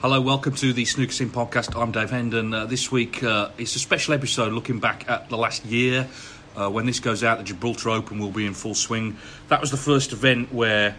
[0.00, 1.76] Hello, welcome to the Snooker Sim podcast.
[1.76, 2.54] I'm Dave Hendon.
[2.54, 6.06] Uh, this week uh, it's a special episode looking back at the last year.
[6.54, 9.16] Uh, when this goes out, the Gibraltar Open will be in full swing.
[9.48, 10.94] That was the first event where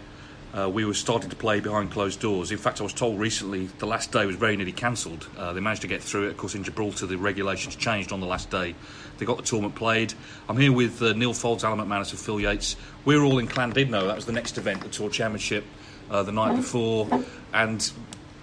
[0.52, 2.52] uh, we were starting to play behind closed doors.
[2.52, 5.26] In fact, I was told recently the last day was very nearly cancelled.
[5.34, 6.32] Uh, they managed to get through it.
[6.32, 8.74] Of course, in Gibraltar, the regulations changed on the last day.
[9.16, 10.12] They got the tournament played.
[10.46, 12.76] I'm here with uh, Neil Foulds, Alan McManus, and Phil Yates.
[13.06, 14.08] We're all in Llandudno.
[14.08, 15.64] That was the next event, the Tour Championship,
[16.10, 17.08] the night before.
[17.54, 17.90] And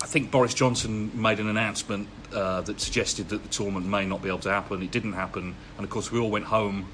[0.02, 4.22] I think Boris Johnson made an announcement uh, that suggested that the tournament may not
[4.22, 4.81] be able to happen.
[4.84, 6.88] It didn't happen, and of course we all went home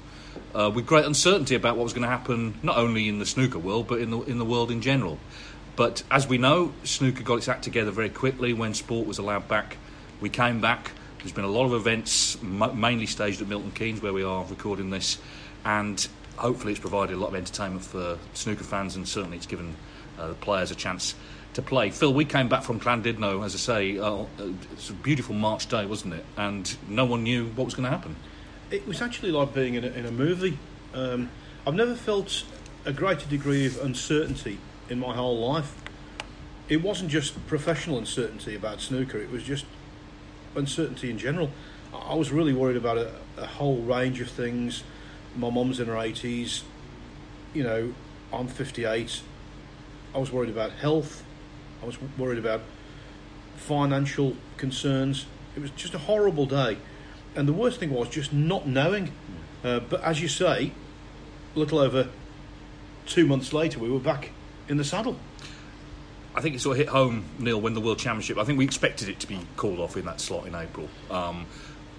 [0.54, 3.58] uh, with great uncertainty about what was going to happen, not only in the snooker
[3.58, 5.18] world but in the in the world in general.
[5.76, 9.48] But as we know, snooker got its act together very quickly when sport was allowed
[9.48, 9.76] back.
[10.20, 10.92] We came back.
[11.18, 14.90] There's been a lot of events, mainly staged at Milton Keynes, where we are recording
[14.90, 15.18] this,
[15.64, 19.74] and hopefully it's provided a lot of entertainment for snooker fans, and certainly it's given
[20.18, 21.14] uh, the players a chance
[21.54, 21.90] to play.
[21.90, 24.24] Phil, we came back from Llandudno, as I say, uh,
[24.72, 26.24] it's a beautiful March day, wasn't it?
[26.36, 28.16] And no one knew what was going to happen.
[28.70, 30.58] It was actually like being in a, in a movie.
[30.94, 31.30] Um,
[31.66, 32.44] I've never felt
[32.84, 35.74] a greater degree of uncertainty in my whole life.
[36.68, 39.66] It wasn't just professional uncertainty about snooker, it was just
[40.54, 41.50] uncertainty in general.
[41.92, 44.82] I I was really worried about a, a whole range of things.
[45.36, 46.62] My mum's in her 80s,
[47.54, 47.94] you know,
[48.32, 49.20] I'm 58.
[50.14, 51.23] I was worried about health,
[51.84, 52.62] I was worried about
[53.56, 55.26] financial concerns.
[55.54, 56.78] It was just a horrible day.
[57.36, 59.12] And the worst thing was just not knowing.
[59.62, 60.72] Uh, but as you say,
[61.54, 62.08] a little over
[63.04, 64.30] two months later, we were back
[64.66, 65.18] in the saddle.
[66.34, 68.38] I think it sort of hit home, Neil, when the World Championship.
[68.38, 71.44] I think we expected it to be called off in that slot in April, um,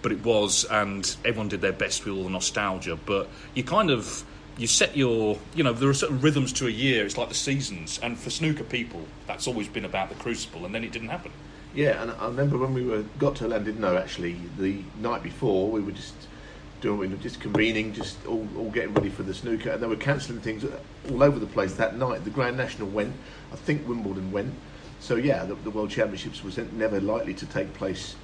[0.01, 2.95] but it was, and everyone did their best with all the nostalgia.
[2.97, 4.25] But you kind of
[4.57, 7.05] you set your, you know, there are certain rhythms to a year.
[7.05, 10.73] It's like the seasons, and for snooker people, that's always been about the Crucible, and
[10.73, 11.31] then it didn't happen.
[11.73, 15.81] Yeah, and I remember when we were got to Llandudno actually the night before we
[15.81, 16.13] were just
[16.79, 19.87] doing we were just convening, just all, all getting ready for the snooker, and they
[19.87, 20.63] were cancelling things
[21.09, 22.23] all over the place that night.
[22.23, 23.13] The Grand National went,
[23.51, 24.53] I think Wimbledon went,
[24.99, 28.15] so yeah, the, the World Championships was never likely to take place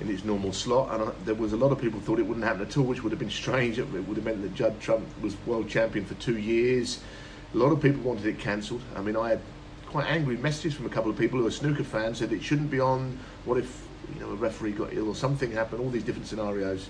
[0.00, 2.46] in its normal slot, and I, there was a lot of people thought it wouldn't
[2.46, 3.78] happen at all, which would have been strange.
[3.78, 7.00] It would have meant that Judd Trump was world champion for two years.
[7.54, 8.82] A lot of people wanted it cancelled.
[8.94, 9.40] I mean, I had
[9.86, 12.70] quite angry messages from a couple of people who are snooker fans said it shouldn't
[12.70, 13.18] be on.
[13.44, 15.80] What if you know a referee got ill or something happened?
[15.80, 16.88] All these different scenarios,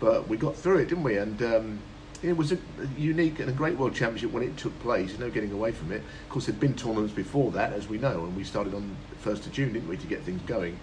[0.00, 1.16] but we got through it, didn't we?
[1.16, 1.78] And um,
[2.22, 2.58] it was a,
[2.98, 5.18] unique and a great world championship when it took place.
[5.18, 6.02] No getting away from it.
[6.24, 9.46] Of course, there'd been tournaments before that, as we know, and we started on first
[9.46, 10.78] of June, didn't we, to get things going.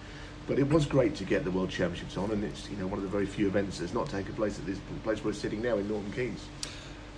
[0.48, 2.98] But it was great to get the World Championships on, and it's you know one
[2.98, 5.76] of the very few events that's not taken place at this place we're sitting now
[5.76, 6.44] in Milton Keynes.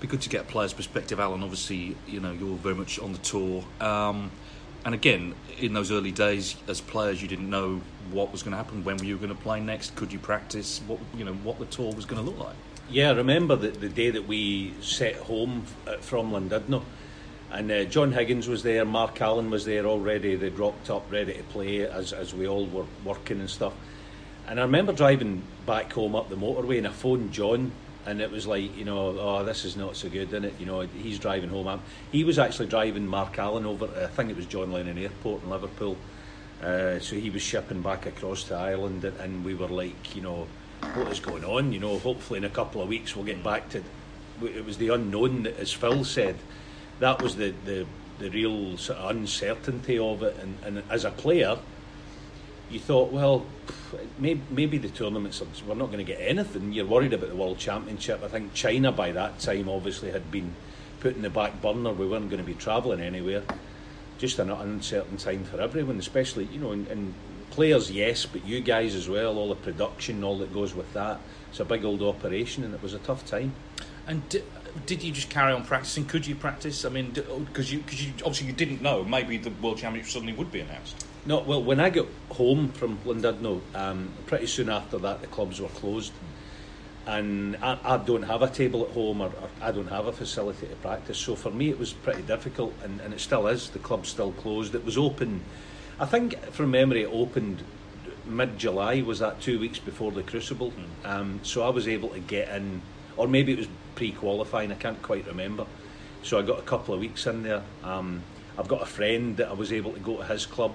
[0.00, 1.42] Be good to get a player's perspective, Alan.
[1.42, 4.32] Obviously, you know you're very much on the tour, um,
[4.84, 7.80] and again, in those early days as players, you didn't know
[8.10, 10.80] what was going to happen, when you were going to play next, could you practice,
[10.88, 12.56] what you know, what the tour was going to look like.
[12.90, 16.82] Yeah, I remember the, the day that we set home uh, from Llandudno.
[17.52, 20.36] And uh, John Higgins was there, Mark Allen was there already.
[20.36, 23.72] They'd rocked up, ready to play as, as we all were working and stuff.
[24.46, 27.72] And I remember driving back home up the motorway and I phoned John
[28.06, 30.54] and it was like, you know, oh, this is not so good, isn't it?
[30.58, 31.68] You know, he's driving home.
[31.68, 35.42] I'm, he was actually driving Mark Allen over, I think it was John Lennon Airport
[35.42, 35.96] in Liverpool.
[36.62, 40.22] Uh, so he was shipping back across to Ireland, and, and we were like, you
[40.22, 40.46] know,
[40.94, 41.72] what is going on?
[41.72, 43.82] You know, hopefully in a couple of weeks we'll get back to.
[44.42, 46.36] It was the unknown, that, as Phil said.
[47.00, 47.86] That was the, the,
[48.18, 50.36] the real sort of uncertainty of it.
[50.40, 51.58] And, and as a player,
[52.70, 53.44] you thought, well,
[54.18, 56.72] maybe, maybe the tournaments, we're not going to get anything.
[56.72, 58.22] You're worried about the World Championship.
[58.22, 60.54] I think China by that time obviously had been
[61.00, 61.92] put in the back burner.
[61.92, 63.42] We weren't going to be travelling anywhere.
[64.18, 67.14] Just an uncertain time for everyone, especially, you know, and, and
[67.50, 71.18] players, yes, but you guys as well, all the production, all that goes with that.
[71.48, 73.54] It's a big old operation, and it was a tough time.
[74.06, 74.22] And
[74.86, 76.04] did you just carry on practicing?
[76.04, 76.84] Could you practice?
[76.84, 80.32] I mean, because you, cause you obviously you didn't know maybe the World Championship suddenly
[80.32, 81.06] would be announced.
[81.26, 85.60] No, well, when I got home from Llandudno, um, pretty soon after that, the clubs
[85.60, 86.12] were closed.
[87.06, 90.12] And I, I don't have a table at home, or, or, I don't have a
[90.12, 91.18] facility to practice.
[91.18, 93.70] So for me, it was pretty difficult, and, and it still is.
[93.70, 94.74] The club's still closed.
[94.74, 95.42] It was open,
[95.98, 97.64] I think, from memory, it opened
[98.26, 99.02] mid July.
[99.02, 100.72] Was that two weeks before the Crucible?
[100.72, 101.08] Mm.
[101.08, 102.80] Um, so I was able to get in,
[103.16, 105.66] or maybe it was pre qualifying, I can't quite remember.
[106.22, 107.62] So I got a couple of weeks in there.
[107.82, 108.22] Um,
[108.58, 110.74] I've got a friend that I was able to go to his club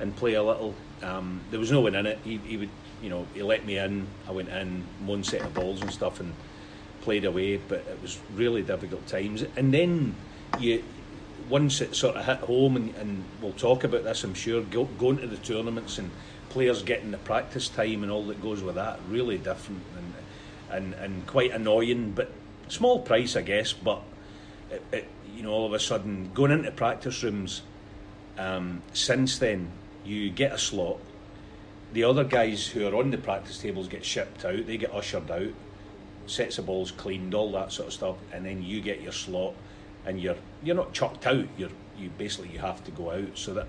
[0.00, 0.74] and play a little.
[1.02, 2.18] Um, there was no one in it.
[2.24, 2.70] He, he would,
[3.02, 4.06] you know, he let me in.
[4.28, 6.34] I went in, one set of balls and stuff, and
[7.02, 7.58] played away.
[7.58, 9.44] But it was really difficult times.
[9.56, 10.16] And then
[10.58, 10.82] you,
[11.48, 14.84] once it sort of hit home, and, and we'll talk about this, I'm sure, go,
[14.84, 16.10] going to the tournaments and
[16.48, 20.14] players getting the practice time and all that goes with that, really different and
[20.70, 22.12] and, and quite annoying.
[22.12, 22.30] But
[22.70, 23.72] small price, I guess.
[23.72, 24.02] But
[24.70, 27.62] it, it, you know, all of a sudden going into practice rooms.
[28.38, 29.70] Um, since then,
[30.04, 30.98] you get a slot.
[31.92, 35.30] The other guys who are on the practice tables get shipped out, they get ushered
[35.30, 35.52] out,
[36.26, 39.54] sets of balls cleaned, all that sort of stuff, and then you get your slot
[40.06, 43.36] and you're you're not chucked out, you're you basically you have to go out.
[43.36, 43.68] So that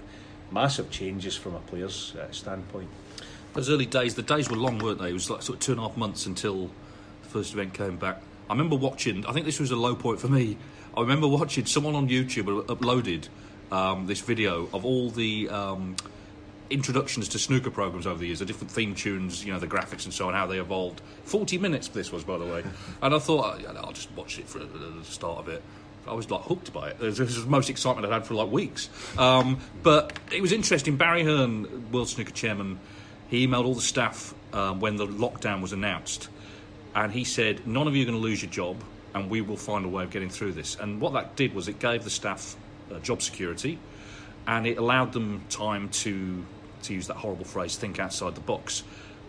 [0.51, 2.89] massive changes from a player's uh, standpoint.
[3.53, 5.09] Those early days, the days were long, weren't they?
[5.09, 6.69] It was like sort of two and a half months until
[7.23, 8.21] the first event came back.
[8.51, 9.25] I remember watching.
[9.25, 10.57] I think this was a low point for me.
[10.95, 13.29] I remember watching someone on YouTube uploaded
[13.71, 15.95] um, this video of all the um,
[16.69, 20.03] introductions to snooker programs over the years, the different theme tunes, you know, the graphics
[20.03, 21.01] and so on, how they evolved.
[21.23, 22.61] Forty minutes this was, by the way,
[23.01, 25.63] and I thought I'll just watch it for the start of it.
[26.05, 26.99] I was like hooked by it.
[26.99, 28.89] This was the most excitement I'd had for like weeks.
[29.17, 30.97] Um, but it was interesting.
[30.97, 32.81] Barry Hearn, World Snooker Chairman,
[33.29, 36.27] he emailed all the staff um, when the lockdown was announced,
[36.95, 38.83] and he said, "None of you are going to lose your job,
[39.13, 41.67] and we will find a way of getting through this." And what that did was
[41.67, 42.55] it gave the staff
[42.91, 43.79] uh, job security,
[44.47, 46.45] and it allowed them time to
[46.83, 48.83] to use that horrible phrase, think outside the box.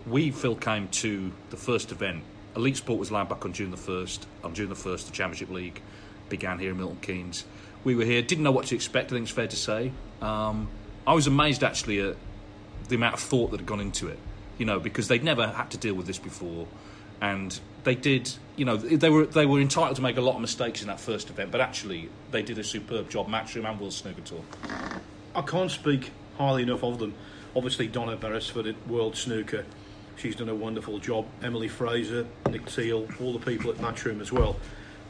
[0.07, 2.25] We, Phil, came to the first event.
[2.57, 4.21] Elite Sport was allowed back on June the 1st.
[4.45, 5.81] On June the 1st, the Championship League
[6.29, 7.45] began here in Milton Keynes.
[7.85, 9.93] We were here, didn't know what to expect, I think it's fair to say.
[10.21, 10.69] Um,
[11.07, 12.17] I was amazed actually at
[12.89, 14.19] the amount of thought that had gone into it,
[14.59, 16.67] you know, because they'd never had to deal with this before.
[17.23, 20.43] And they did, you know, they were they were entitled to make a lot of
[20.43, 23.95] mistakes in that first event, but actually they did a superb job, Matchroom and World
[23.95, 24.43] Snooker Tour.
[25.35, 27.15] I can't speak highly enough of them
[27.55, 29.65] obviously Donna Beresford at World Snooker.
[30.17, 31.27] She's done a wonderful job.
[31.43, 34.57] Emily Fraser, Nick Teal, all the people at Matchroom as well.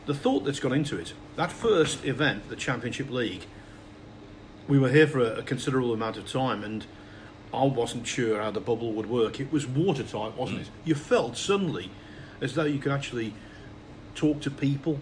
[0.07, 3.47] The thought that's gone into it, that first event, the Championship League,
[4.69, 6.87] we were here for a, a considerable amount of time and
[7.53, 9.39] I wasn't sure how the bubble would work.
[9.39, 10.63] It was watertight, wasn't mm.
[10.63, 10.69] it?
[10.85, 11.91] You felt suddenly
[12.43, 13.33] as though you could actually
[14.15, 14.99] talk to people,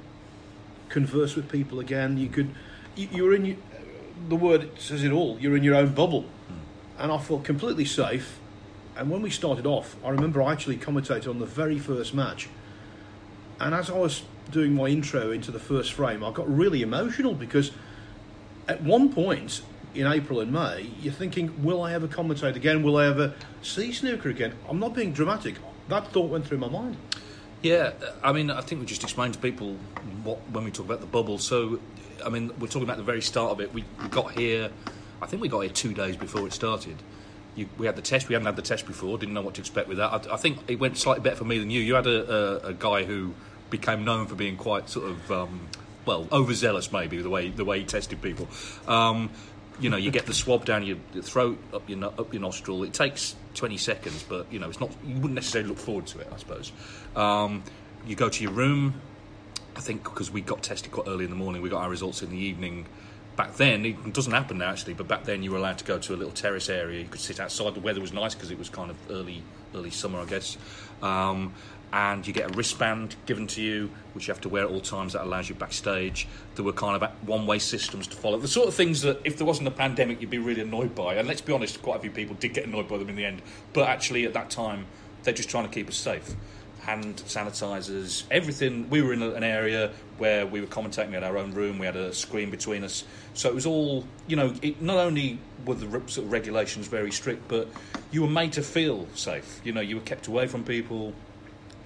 [0.88, 2.18] converse with people again.
[2.18, 2.54] You could,
[2.94, 3.56] you, were in your,
[4.28, 5.38] the word says it all.
[5.40, 6.54] You're in your own bubble hmm.
[6.99, 8.38] and I felt completely safe.
[8.97, 12.49] And when we started off, I remember I actually commentated on the very first match.
[13.59, 17.35] And as I was doing my intro into the first frame, I got really emotional
[17.35, 17.70] because
[18.68, 19.62] at one point
[19.94, 22.82] in April and May, you're thinking, will I ever commentate again?
[22.82, 24.54] Will I ever see snooker again?
[24.68, 25.56] I'm not being dramatic.
[25.88, 26.97] That thought went through my mind.
[27.62, 29.76] Yeah, I mean, I think we just explained to people
[30.23, 31.38] what when we talk about the bubble.
[31.38, 31.79] So,
[32.25, 33.75] I mean, we're talking about the very start of it.
[33.75, 34.71] We got here
[35.23, 36.97] I think we got here two days before it started.
[37.55, 38.29] You, we had the test.
[38.29, 39.19] We hadn't had the test before.
[39.19, 40.12] Didn't know what to expect with that.
[40.12, 41.81] I, I think it went slightly better for me than you.
[41.81, 43.35] You had a, a, a guy who
[43.69, 45.69] became known for being quite sort of um,
[46.07, 48.49] well overzealous, maybe the way the way he tested people.
[48.87, 49.31] Um,
[49.80, 52.82] you know, you get the swab down your throat, up your up your nostril.
[52.84, 54.90] It takes twenty seconds, but you know, it's not.
[55.04, 56.72] You wouldn't necessarily look forward to it, I suppose.
[57.16, 57.62] Um,
[58.06, 59.00] you go to your room.
[59.76, 62.22] I think because we got tested quite early in the morning, we got our results
[62.22, 62.87] in the evening
[63.37, 65.99] back then it doesn't happen now actually but back then you were allowed to go
[65.99, 68.58] to a little terrace area you could sit outside the weather was nice because it
[68.58, 69.42] was kind of early
[69.75, 70.58] early summer i guess
[71.00, 71.54] um,
[71.92, 74.80] and you get a wristband given to you, which you have to wear at all
[74.80, 75.14] times.
[75.14, 76.28] That allows you backstage.
[76.54, 78.38] There were kind of one-way systems to follow.
[78.38, 81.14] The sort of things that, if there wasn't a pandemic, you'd be really annoyed by.
[81.14, 83.25] And let's be honest, quite a few people did get annoyed by them in the
[83.25, 83.42] end.
[83.73, 84.87] But actually, at that time,
[85.23, 86.35] they're just trying to keep us safe.
[86.82, 88.88] Hand sanitizers, everything.
[88.88, 91.09] We were in an area where we were commentating.
[91.09, 91.78] We had our own room.
[91.78, 93.04] We had a screen between us.
[93.35, 94.54] So it was all, you know.
[94.62, 97.68] It, not only were the sort of regulations very strict, but
[98.12, 99.61] you were made to feel safe.
[99.62, 101.12] You know, you were kept away from people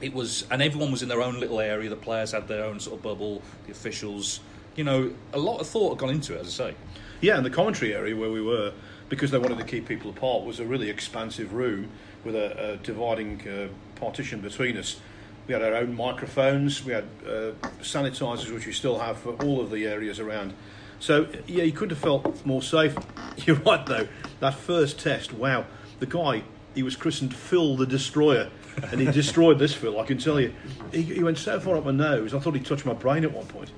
[0.01, 1.89] it was, and everyone was in their own little area.
[1.89, 3.43] The players had their own sort of bubble.
[3.67, 4.41] The officials,
[4.77, 6.77] you know, a lot of thought had gone into it, as I say.
[7.21, 8.73] Yeah, and the commentary area where we were,
[9.09, 11.89] because they wanted to keep people apart, was a really expansive room
[12.25, 15.01] with a, a dividing uh, partition between us.
[15.47, 16.85] We had our own microphones.
[16.85, 20.55] We had uh, sanitizers, which we still have for all of the areas around.
[21.01, 22.97] So yeah, you couldn't have felt more safe.
[23.47, 24.09] You're right though.
[24.41, 25.67] That first test, wow,
[25.99, 26.45] the guy
[26.75, 28.51] he was christened Phil the Destroyer,
[28.91, 30.01] and he destroyed this Phil.
[30.01, 30.53] I can tell you,
[30.93, 32.35] he, he went so far up my nose.
[32.35, 33.71] I thought he touched my brain at one point.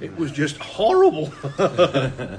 [0.00, 1.32] It was just horrible.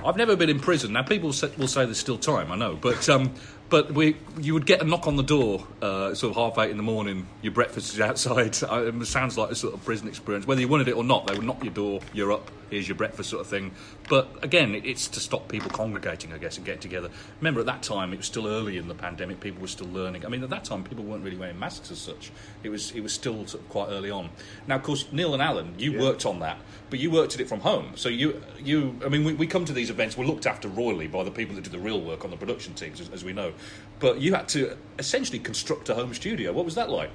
[0.06, 0.94] I've never been in prison.
[0.94, 2.52] Now people will say there's still time.
[2.52, 3.34] I know, but um,
[3.70, 6.72] but we you would get a knock on the door, uh, sort of half eight
[6.72, 7.28] in the morning.
[7.42, 8.58] Your breakfast is outside.
[8.62, 10.48] It sounds like a sort of prison experience.
[10.48, 12.02] Whether you wanted it or not, they would knock your door.
[12.14, 12.50] You're up.
[12.70, 13.72] Here's your breakfast, sort of thing.
[14.10, 17.10] But again, it's to stop people congregating, I guess, and getting together.
[17.40, 19.40] Remember, at that time, it was still early in the pandemic.
[19.40, 20.26] People were still learning.
[20.26, 22.32] I mean, at that time, people weren't really wearing masks as such.
[22.64, 24.30] It was it was still sort of quite early on.
[24.68, 26.02] Now, of course, Neil and Alan, you yeah.
[26.02, 26.60] worked on that,
[26.90, 27.94] but you worked at it from home.
[27.96, 30.16] So you you, I mean, we, we come to these events.
[30.16, 32.74] We're looked after royally by the people that do the real work on the production
[32.76, 33.54] teams, as, as we know.
[34.00, 36.54] But you had to essentially construct a home studio.
[36.54, 37.12] What was that like?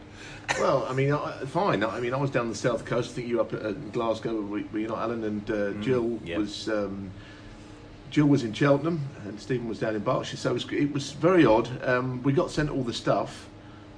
[0.59, 1.83] Well, I mean, fine.
[1.83, 3.13] I mean, I was down the south coast.
[3.13, 5.25] I think you were up at Glasgow, were you not, Alan?
[5.25, 6.39] And uh, mm, Jill yep.
[6.39, 7.11] was um,
[8.11, 10.37] Jill was in Cheltenham, and Stephen was down in Berkshire.
[10.37, 11.69] So it was, it was very odd.
[11.83, 13.49] Um, we got sent all the stuff,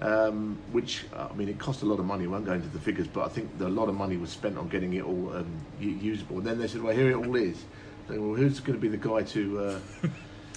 [0.00, 2.24] um, which I mean, it cost a lot of money.
[2.24, 4.56] I won't go into the figures, but I think a lot of money was spent
[4.56, 6.38] on getting it all um, usable.
[6.38, 7.64] And then they said, "Well, here it all is."
[8.08, 9.58] well, who's going to be the guy to?
[9.58, 10.08] Uh,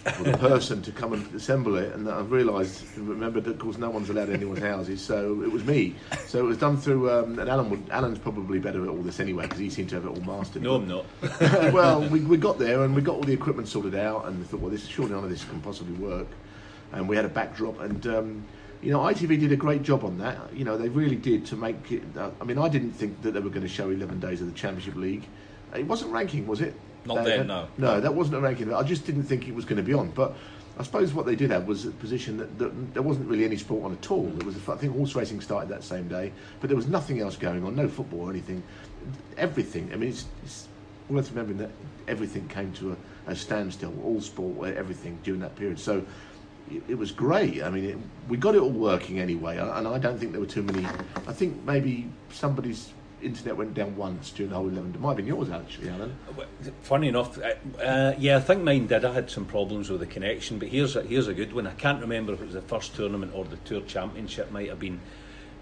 [0.05, 1.93] or the person to come and assemble it.
[1.93, 5.63] And I've realised, remembered that of course no one's allowed anyone's houses, so it was
[5.63, 5.95] me.
[6.27, 9.19] So it was done through, um, and Alan would, Alan's probably better at all this
[9.19, 10.61] anyway because he seemed to have it all mastered.
[10.61, 11.05] No, I'm not.
[11.73, 14.45] well, we, we got there and we got all the equipment sorted out, and we
[14.45, 16.27] thought, well, this surely none of this can possibly work.
[16.91, 18.45] And we had a backdrop, and um,
[18.81, 20.37] you know, ITV did a great job on that.
[20.53, 22.03] You know, they really did to make it.
[22.17, 24.47] Uh, I mean, I didn't think that they were going to show 11 days of
[24.47, 25.27] the Championship League.
[25.75, 26.73] It wasn't ranking, was it?
[27.05, 27.67] Not then, no.
[27.77, 28.73] No, that wasn't a ranking.
[28.73, 30.09] I just didn't think it was going to be on.
[30.11, 30.35] But
[30.77, 33.57] I suppose what they did have was a position that, that there wasn't really any
[33.57, 34.25] sport on at all.
[34.25, 37.19] There was, a, I think, horse racing started that same day, but there was nothing
[37.19, 37.75] else going on.
[37.75, 38.63] No football or anything.
[39.37, 39.89] Everything.
[39.93, 40.67] I mean, it's, it's
[41.09, 41.71] worth remembering that
[42.07, 43.93] everything came to a, a standstill.
[44.03, 45.79] All sport, everything during that period.
[45.79, 46.05] So
[46.69, 47.63] it, it was great.
[47.63, 50.47] I mean, it, we got it all working anyway, and I don't think there were
[50.47, 50.85] too many.
[51.27, 52.91] I think maybe somebody's
[53.21, 54.95] internet went down once during the whole 11.
[54.95, 56.15] It might have been yours, actually, Alan.
[56.83, 59.05] Funny enough, uh, uh, yeah, I think mine did.
[59.05, 61.67] I had some problems with the connection, but here's a, here's a good one.
[61.67, 64.79] I can't remember if it was the first tournament or the Tour Championship, might have
[64.79, 64.99] been.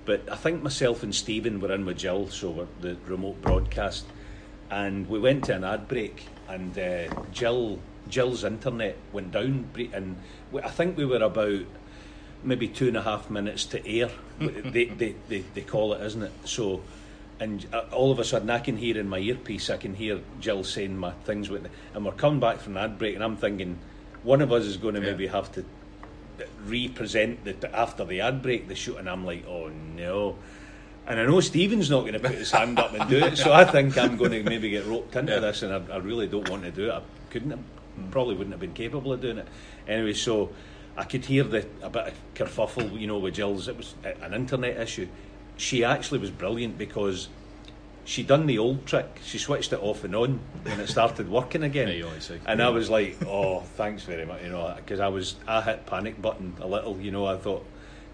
[0.05, 4.05] But I think myself and Stephen were in with Jill, so the remote broadcast,
[4.69, 10.15] and we went to an ad break, and uh, Jill Jill's internet went down, and
[10.63, 11.65] I think we were about
[12.43, 14.09] maybe two and a half minutes to air.
[14.39, 16.31] they, they, they, they call it, isn't it?
[16.45, 16.81] So
[17.39, 20.19] and uh, all of a sudden I can hear in my earpiece, I can hear
[20.39, 23.37] Jill saying my things with, and we're coming back from an ad break, and I'm
[23.37, 23.77] thinking
[24.23, 25.11] one of us is going to yeah.
[25.11, 25.65] maybe have to
[26.65, 30.37] represent the after the ad break the shoot, and I'm like, oh no.
[31.05, 33.53] And I know Stephen's not going to put his hand up and do it, so
[33.53, 35.39] I think I'm going to maybe get roped into yeah.
[35.39, 36.91] this, and I, I, really don't want to do it.
[36.91, 37.61] I couldn't, have,
[38.11, 39.47] probably wouldn't have been capable of doing it.
[39.87, 40.49] Anyway, so
[40.97, 43.69] I could hear the a bit of kerfuffle, you know, with Jill's.
[43.69, 45.07] It was an internet issue,
[45.57, 47.27] she actually was brilliant because
[48.05, 49.19] she done the old trick.
[49.23, 51.87] She switched it off and on when it started working again.
[52.45, 55.85] and I was like, "Oh, thanks very much," you know, because I was I hit
[55.85, 56.97] panic button a little.
[56.99, 57.65] You know, I thought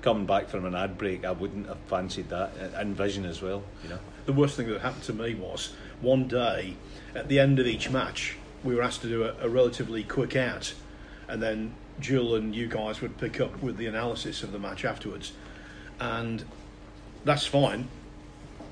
[0.01, 2.51] coming back from an ad break, I wouldn't have fancied that.
[2.59, 4.00] Uh, and Vision as well, you know.
[4.25, 6.75] The worst thing that happened to me was one day
[7.15, 10.35] at the end of each match, we were asked to do a, a relatively quick
[10.35, 10.73] out,
[11.27, 14.83] and then Jill and you guys would pick up with the analysis of the match
[14.83, 15.33] afterwards.
[16.00, 16.43] And
[17.25, 17.87] that's fine.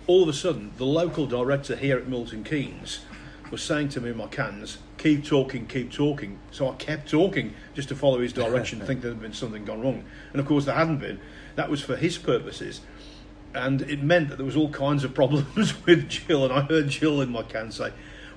[0.08, 3.02] All of a sudden, the local director here at Milton Keynes
[3.52, 6.40] was saying to me in my cans, keep talking, keep talking.
[6.52, 9.82] So I kept talking just to follow his direction, think there had been something gone
[9.82, 10.04] wrong.
[10.32, 11.20] And of course, there hadn't been.
[11.56, 12.82] That was for his purposes.
[13.54, 16.46] And it meant that there was all kinds of problems with Jill.
[16.46, 17.92] And I heard Jill in my can say,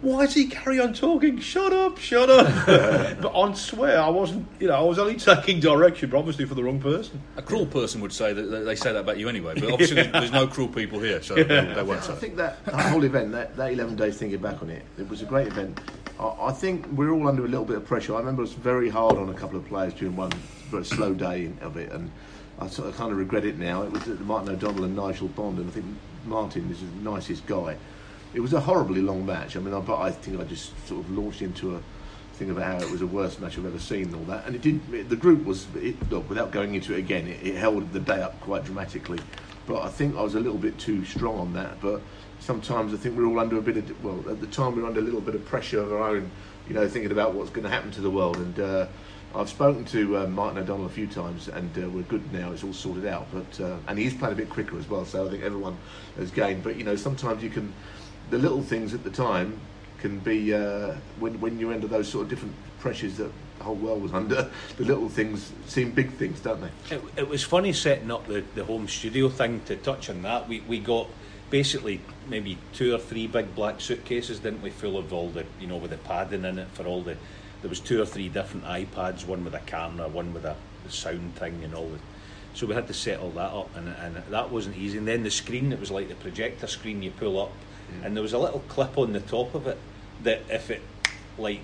[0.05, 1.39] why does he carry on talking?
[1.39, 2.47] Shut up, shut up.
[3.21, 6.55] but on swear, I wasn't, you know, I was only taking direction, but obviously for
[6.55, 7.21] the wrong person.
[7.37, 9.97] A cruel person would say that that they say that about you anyway, but obviously
[9.97, 12.13] there's, there's no cruel people here, so they, they won't say.
[12.13, 15.09] I think that, that whole event, that, that 11 days thinking back on it, it
[15.09, 15.81] was a great event.
[16.21, 18.15] I, I think we're all under a little bit of pressure.
[18.15, 20.33] I remember it was very hard on a couple of players during one
[20.69, 22.11] very slow day of it, and
[22.59, 23.83] I sort of kind of regret it now.
[23.83, 25.87] It was Martin O'Donnell and Nigel Bond, and I think
[26.27, 27.77] Martin is the nicest guy.
[28.35, 29.57] It was a horribly long match.
[29.57, 31.81] I mean, I, but I think I just sort of launched into a
[32.35, 34.45] thing about how it was the worst match I've ever seen and all that.
[34.47, 34.81] And it did.
[34.93, 38.00] It, the group was, it, look, without going into it again, it, it held the
[38.00, 39.21] day up quite dramatically.
[39.67, 41.81] But I think I was a little bit too strong on that.
[41.81, 42.03] But
[42.41, 44.88] sometimes I think we're all under a bit of, well, at the time we were
[44.88, 46.31] under a little bit of pressure of our own,
[46.69, 48.37] you know, thinking about what's going to happen to the world.
[48.37, 48.87] And uh,
[49.35, 52.53] I've spoken to uh, Martin O'Donnell a few times, and uh, we're good now.
[52.53, 53.26] It's all sorted out.
[53.33, 55.76] But uh, and he's playing a bit quicker as well, so I think everyone
[56.17, 56.62] has gained.
[56.62, 57.73] But you know, sometimes you can
[58.31, 59.61] the little things at the time
[59.99, 63.75] can be uh, when when you're under those sort of different pressures that the whole
[63.76, 64.50] world was under.
[64.76, 66.95] The little things seem big things, don't they?
[66.97, 70.49] It, it was funny setting up the, the home studio thing to touch on that.
[70.49, 71.09] We we got
[71.50, 75.66] basically maybe two or three big black suitcases, didn't we, full of all the you
[75.66, 77.16] know with the padding in it for all the.
[77.62, 80.57] There was two or three different iPads, one with a camera, one with a
[80.90, 81.99] sound thing, and all the.
[82.52, 84.99] So we had to set all that up, and, and that wasn't easy.
[84.99, 87.52] And then the screen, it was like the projector screen you pull up,
[88.03, 89.79] and there was a little clip on the top of it
[90.23, 90.83] that if it
[91.38, 91.61] like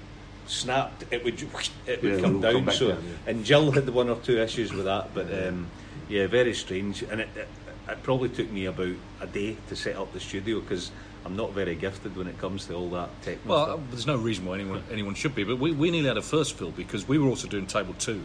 [0.47, 1.41] snapped, it would
[1.87, 2.65] it would Yeah, it come would down.
[2.67, 3.31] come so, down, yeah.
[3.31, 5.69] and Jill had the one or two issues with that, but um,
[6.09, 7.03] yeah, very strange.
[7.03, 7.49] And it, it,
[7.89, 10.91] it probably took me about a day to set up the studio because
[11.25, 13.81] I'm not very gifted when it comes to all that technical Well, stuff.
[13.91, 16.55] there's no reason why anyone anyone should be, but we, we nearly had a first
[16.55, 18.23] fill because we were also doing table two,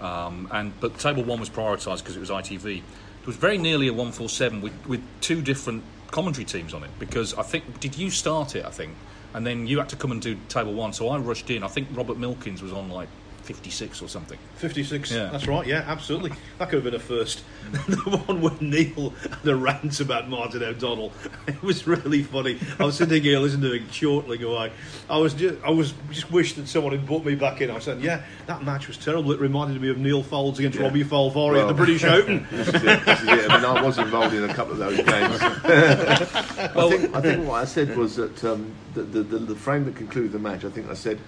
[0.00, 2.78] um, and but table one was prioritised because it was ITV.
[2.78, 6.84] It was very nearly a one four seven with with two different commentary teams on
[6.84, 8.64] it because I think did you start it?
[8.64, 8.92] I think,
[9.34, 11.62] and then you had to come and do table one, so I rushed in.
[11.62, 13.08] I think Robert Milkins was on like
[13.48, 14.38] fifty six or something.
[14.56, 15.30] 56, Yeah.
[15.30, 16.32] that's right, yeah, absolutely.
[16.58, 17.42] That could have been a first.
[17.88, 21.12] the one with Neil and the rants about Martin O'Donnell.
[21.48, 22.58] It was really funny.
[22.78, 24.70] I was sitting here listening to it chortling away.
[25.08, 27.70] I was just, I was just wished that someone had put me back in.
[27.70, 29.32] I said, yeah, that match was terrible.
[29.32, 30.84] It reminded me of Neil Foulds against Yeah.
[30.84, 32.46] Robby Foldvari at the British Open.
[32.50, 33.04] This is it.
[33.06, 33.50] This is it.
[33.50, 35.38] I mean, I was involved in a couple of those games.
[35.42, 39.86] I, think, I think what I said was that um, the, the, the, the frame
[39.86, 41.18] that concluded the match, I think I said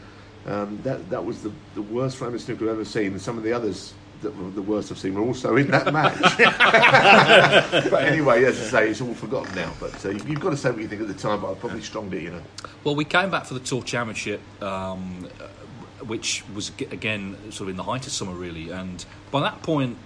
[0.51, 3.39] um, that that was the, the worst frame of snooker I've ever seen, and some
[3.39, 6.21] of the others that were the worst I've seen were also in that match.
[7.91, 9.73] but anyway, as I say, it's all forgotten now.
[9.79, 11.83] But uh, you've got to say what you think at the time, but I probably
[11.83, 12.43] stronged it, you know.
[12.85, 15.29] Well, we came back for the Tour Championship, um,
[16.05, 18.71] which was again sort of in the height of summer, really.
[18.71, 19.97] And by that point,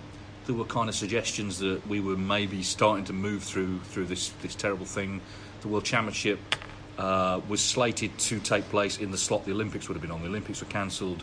[0.46, 4.28] there were kind of suggestions that we were maybe starting to move through through this
[4.42, 5.22] this terrible thing.
[5.62, 6.38] The World Championship
[6.98, 10.22] uh, was slated to take place in the slot the Olympics would have been on.
[10.22, 11.22] The Olympics were cancelled.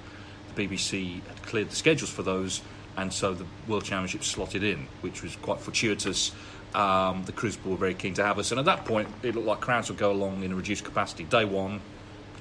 [0.54, 2.62] The BBC had cleared the schedules for those,
[2.98, 6.32] and so the World Championship slotted in, which was quite fortuitous.
[6.74, 9.48] Um, the Crucible were very keen to have us, and at that point, it looked
[9.48, 11.24] like crowds would go along in a reduced capacity.
[11.24, 11.82] Day one,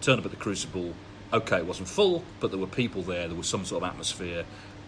[0.00, 0.94] turned up at the Crucible.
[1.32, 3.28] Okay, it wasn't full, but there were people there.
[3.28, 4.44] There was some sort of atmosphere.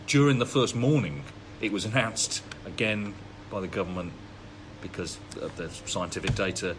[0.07, 1.25] During the first morning,
[1.61, 3.15] it was announced again
[3.51, 4.13] by the government
[4.81, 6.75] because of the scientific data,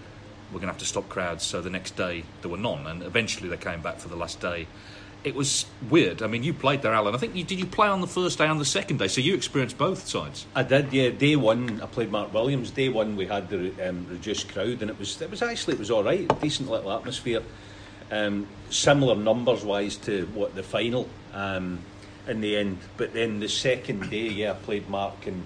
[0.52, 1.44] we're going to have to stop crowds.
[1.44, 4.40] So the next day there were none, and eventually they came back for the last
[4.40, 4.68] day.
[5.24, 6.22] It was weird.
[6.22, 7.16] I mean, you played there, Alan.
[7.16, 7.58] I think you did.
[7.58, 10.46] You play on the first day and the second day, so you experienced both sides.
[10.54, 11.12] I did, yeah.
[11.12, 12.72] Day one, I played Mark Williams.
[12.72, 15.80] Day one, we had the um, reduced crowd, and it was it was actually it
[15.80, 16.28] was all right.
[16.42, 17.42] Decent little atmosphere.
[18.12, 21.80] Um, similar numbers wise to what the final um,
[22.28, 22.80] in the end.
[22.98, 25.44] But then the second day, yeah, I played Mark, and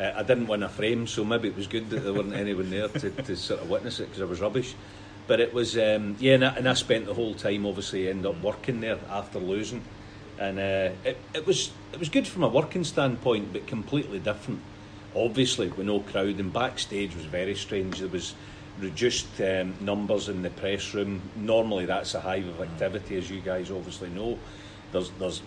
[0.00, 2.70] uh, I didn't win a frame, so maybe it was good that there weren't anyone
[2.70, 4.74] there to, to sort of witness it because I was rubbish.
[5.26, 8.24] But it was, um, yeah, and I, and I spent the whole time obviously end
[8.24, 9.82] up working there after losing,
[10.38, 14.60] and uh, it, it was it was good from a working standpoint, but completely different.
[15.14, 17.98] Obviously, with no crowd, and backstage was very strange.
[17.98, 18.34] There was
[18.78, 21.22] reduced um, numbers in the press room.
[21.36, 24.38] Normally, that's a hive of activity, as you guys obviously know.
[24.92, 25.42] There's there's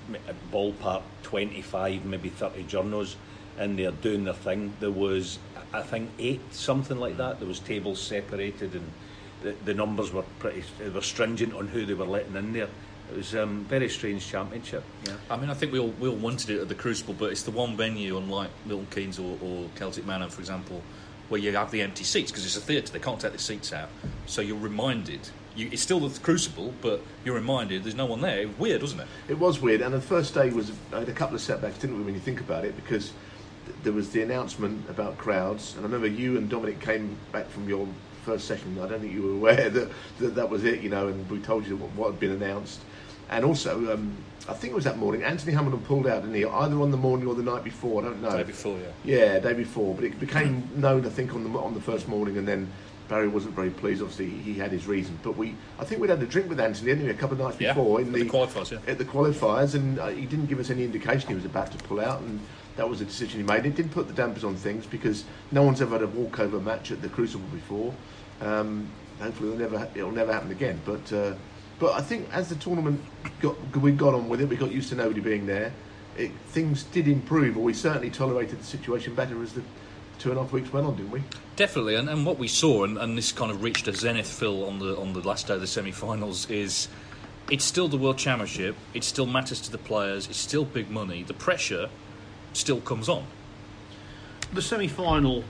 [0.51, 3.15] ballpark twenty five, maybe thirty journos
[3.59, 4.73] in there doing their thing.
[4.79, 5.39] There was,
[5.73, 7.39] I think, eight something like that.
[7.39, 8.91] There was tables separated, and
[9.41, 10.63] the, the numbers were pretty.
[10.79, 12.69] They were stringent on who they were letting in there.
[13.11, 14.83] It was a um, very strange championship.
[15.05, 15.15] Yeah.
[15.29, 17.43] I mean, I think we all we all wanted it at the Crucible, but it's
[17.43, 20.81] the one venue, unlike Milton Keynes or, or Celtic Manor, for example,
[21.27, 22.93] where you have the empty seats because it's a theatre.
[22.93, 23.89] They can't take the seats out,
[24.27, 25.29] so you're reminded.
[25.55, 28.39] You, it's still the Crucible, but you're reminded there's no one there.
[28.39, 29.07] It was weird, wasn't it?
[29.27, 31.97] It was weird, and the first day was I had a couple of setbacks, didn't
[31.97, 33.15] we, when you think about it, because th-
[33.83, 37.67] there was the announcement about crowds, and I remember you and Dominic came back from
[37.67, 37.87] your
[38.23, 38.77] first session.
[38.81, 41.39] I don't think you were aware that that, that was it, you know, and we
[41.39, 42.81] told you what, what had been announced.
[43.29, 44.15] And also, um,
[44.49, 46.43] I think it was that morning, Anthony Hamilton pulled out, didn't he?
[46.43, 48.35] Either on the morning or the night before, I don't know.
[48.37, 49.17] Day before, yeah.
[49.17, 49.95] Yeah, day before.
[49.95, 52.69] But it became known, I think, on the on the first morning, and then
[53.07, 54.01] Barry wasn't very pleased.
[54.01, 55.19] Obviously, he had his reasons.
[55.23, 57.61] But we, I think we'd had a drink with Anthony, didn't a couple of nights
[57.61, 58.79] Yeah, before at the qualifiers, yeah.
[58.91, 61.77] At the qualifiers, and uh, he didn't give us any indication he was about to
[61.85, 62.39] pull out, and
[62.75, 63.65] that was a decision he made.
[63.65, 66.91] It didn't put the dampers on things because no one's ever had a walkover match
[66.91, 67.93] at the Crucible before.
[68.41, 68.87] Um,
[69.19, 70.81] hopefully, it'll never it'll never happen again.
[70.85, 71.33] But uh,
[71.79, 73.01] but I think as the tournament
[73.41, 75.73] got we got on with it, we got used to nobody being there.
[76.17, 79.63] It, things did improve, or we certainly tolerated the situation better as the
[80.19, 81.23] two and a half weeks went on, didn't we?
[81.55, 84.65] Definitely, and, and what we saw, and, and this kind of reached a zenith, Phil,
[84.65, 86.87] on the on the last day of the semi-finals, is
[87.49, 88.75] it's still the World Championship.
[88.93, 90.27] It still matters to the players.
[90.27, 91.23] It's still big money.
[91.23, 91.89] The pressure
[92.53, 93.25] still comes on.
[94.53, 95.43] The semi-final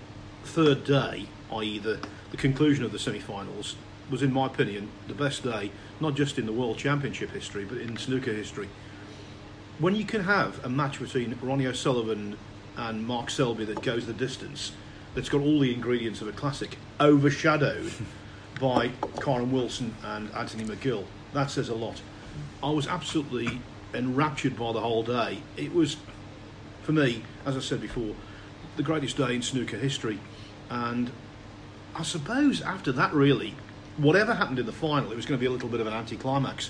[0.44, 1.80] third day, i.e.
[1.80, 2.00] the,
[2.32, 3.76] the conclusion of the semi-finals,
[4.10, 7.78] was in my opinion the best day, not just in the World Championship history, but
[7.78, 8.70] in snooker history.
[9.80, 12.38] When you can have a match between Ronnie O'Sullivan
[12.78, 14.74] and Mark Selby that goes the distance,
[15.16, 17.92] that's got all the ingredients of a classic, overshadowed
[18.60, 22.02] by Kyren Wilson and Anthony McGill, that says a lot.
[22.62, 23.60] I was absolutely
[23.94, 25.42] enraptured by the whole day.
[25.58, 25.98] It was,
[26.92, 28.16] for me, as I said before,
[28.76, 30.20] the greatest day in snooker history.
[30.70, 31.10] And
[31.96, 33.56] I suppose after that, really,
[33.98, 35.94] whatever happened in the final, it was going to be a little bit of an
[35.94, 36.70] anticlimax.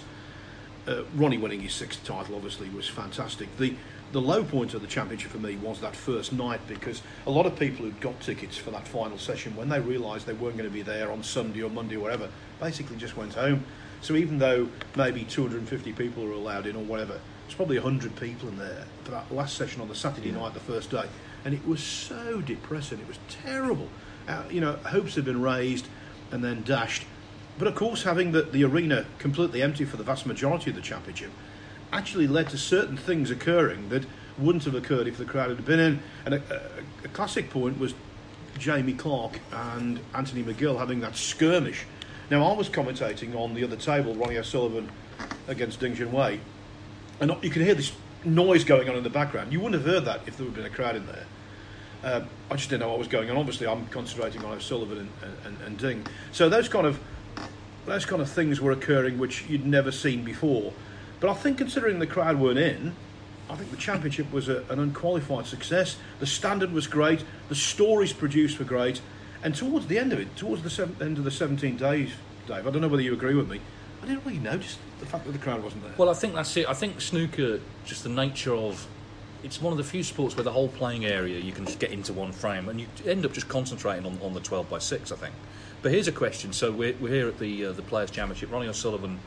[0.87, 3.55] Uh, Ronnie winning his sixth title obviously was fantastic.
[3.57, 3.75] The
[4.11, 7.45] the low point of the championship for me was that first night because a lot
[7.45, 10.69] of people who'd got tickets for that final session, when they realised they weren't going
[10.69, 12.27] to be there on Sunday or Monday or whatever,
[12.61, 13.65] basically just went home.
[14.01, 18.47] So even though maybe 250 people were allowed in or whatever, it's probably 100 people
[18.47, 21.05] in there for that last session on the Saturday night, the first day,
[21.43, 22.99] and it was so depressing.
[22.99, 23.89] It was terrible.
[24.27, 25.87] Uh, you know, hopes had been raised
[26.31, 27.03] and then dashed.
[27.59, 30.81] But of course, having the, the arena completely empty for the vast majority of the
[30.81, 31.31] championship
[31.91, 34.05] actually led to certain things occurring that
[34.37, 35.99] wouldn't have occurred if the crowd had been in.
[36.25, 37.93] And a, a, a classic point was
[38.57, 41.85] Jamie Clarke and Anthony McGill having that skirmish.
[42.31, 44.89] Now, I was commentating on the other table, Ronnie O'Sullivan
[45.49, 46.39] against Ding Junhui,
[47.19, 47.91] and you can hear this
[48.23, 49.51] noise going on in the background.
[49.51, 51.25] You wouldn't have heard that if there had been a crowd in there.
[52.01, 53.35] Uh, I just didn't know what was going on.
[53.35, 55.09] Obviously, I'm concentrating on O'Sullivan and,
[55.45, 56.05] and, and Ding.
[56.31, 57.01] So those kind of
[57.85, 60.71] those kind of things were occurring which you'd never seen before.
[61.19, 62.95] But I think considering the crowd weren't in,
[63.49, 65.97] I think the championship was a, an unqualified success.
[66.21, 67.25] The standard was great.
[67.49, 69.01] The stories produced were great.
[69.43, 72.11] And towards the end of it, towards the seven, end of the 17 days,
[72.47, 73.59] Dave, I don't know whether you agree with me,
[74.01, 75.93] I didn't really notice the fact that the crowd wasn't there.
[75.97, 76.67] Well, I think that's it.
[76.67, 78.87] I think snooker, just the nature of
[79.43, 81.91] it's one of the few sports where the whole playing area you can just get
[81.91, 85.11] into one frame and you end up just concentrating on, on the 12 by 6,
[85.11, 85.33] I think.
[85.81, 86.53] But here's a question.
[86.53, 88.51] So we're, we're here at the uh, the Players' Championship.
[88.51, 89.19] Ronnie O'Sullivan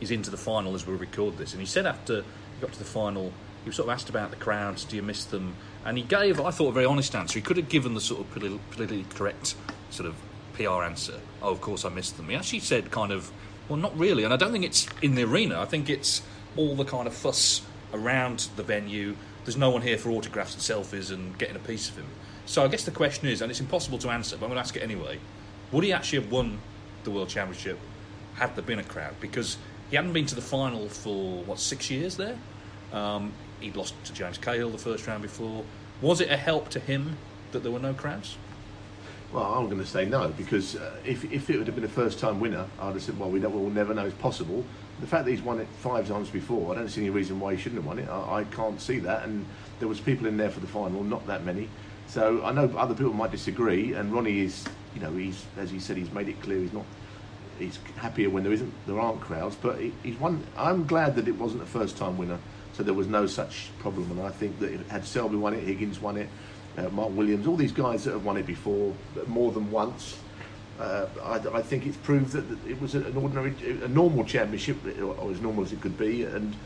[0.00, 2.78] is into the final as we record this, and he said after he got to
[2.78, 3.32] the final,
[3.64, 4.84] he was sort of asked about the crowds.
[4.84, 5.56] Do you miss them?
[5.84, 7.38] And he gave, I thought, a very honest answer.
[7.38, 9.56] He could have given the sort of politically correct
[9.90, 10.16] sort of
[10.54, 11.20] PR answer.
[11.42, 12.28] Oh, of course I missed them.
[12.28, 13.30] He actually said kind of,
[13.68, 14.24] well, not really.
[14.24, 15.60] And I don't think it's in the arena.
[15.60, 16.22] I think it's
[16.56, 19.16] all the kind of fuss around the venue.
[19.44, 22.06] There's no one here for autographs and selfies and getting a piece of him.
[22.46, 24.60] So I guess the question is, and it's impossible to answer, but I'm going to
[24.60, 25.18] ask it anyway.
[25.72, 26.58] Would he actually have won
[27.04, 27.78] the World Championship
[28.34, 29.14] had there been a crowd?
[29.20, 29.56] Because
[29.90, 32.38] he hadn't been to the final for, what, six years there?
[32.92, 35.64] Um, he'd lost to James Cahill the first round before.
[36.00, 37.16] Was it a help to him
[37.52, 38.36] that there were no crowds?
[39.32, 41.88] Well, I'm going to say no because uh, if, if it would have been a
[41.88, 44.64] first time winner, I'd have said, well, we we'll never know it's possible.
[45.00, 47.54] The fact that he's won it five times before, I don't see any reason why
[47.54, 48.08] he shouldn't have won it.
[48.08, 49.24] I, I can't see that.
[49.24, 49.44] And
[49.80, 51.68] there was people in there for the final, not that many.
[52.06, 53.94] So I know other people might disagree.
[53.94, 54.64] And Ronnie is,
[54.94, 56.84] you know, he's as he said, he's made it clear he's not.
[57.58, 59.56] He's happier when there isn't, there aren't crowds.
[59.56, 60.44] But he, he's won.
[60.56, 62.38] I'm glad that it wasn't a first time winner,
[62.74, 64.10] so there was no such problem.
[64.10, 66.28] And I think that had Selby won it, Higgins won it,
[66.76, 68.92] uh, Mark Williams, all these guys that have won it before,
[69.26, 70.18] more than once.
[70.78, 74.76] Uh, I, I, think it's proved that, that it was an ordinary, a normal championship,
[75.00, 76.56] or as normal as it could be, and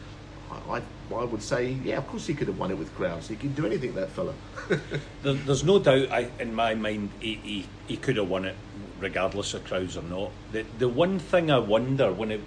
[0.71, 0.81] I,
[1.15, 3.29] I, would say, yeah, of course he could have won it with crowds.
[3.29, 4.33] He can do anything, that fella.
[5.23, 8.57] there, there's no doubt I, in my mind he, he, he could have won it
[8.99, 10.31] regardless of crowds or not.
[10.53, 12.41] The, the one thing I wonder when it,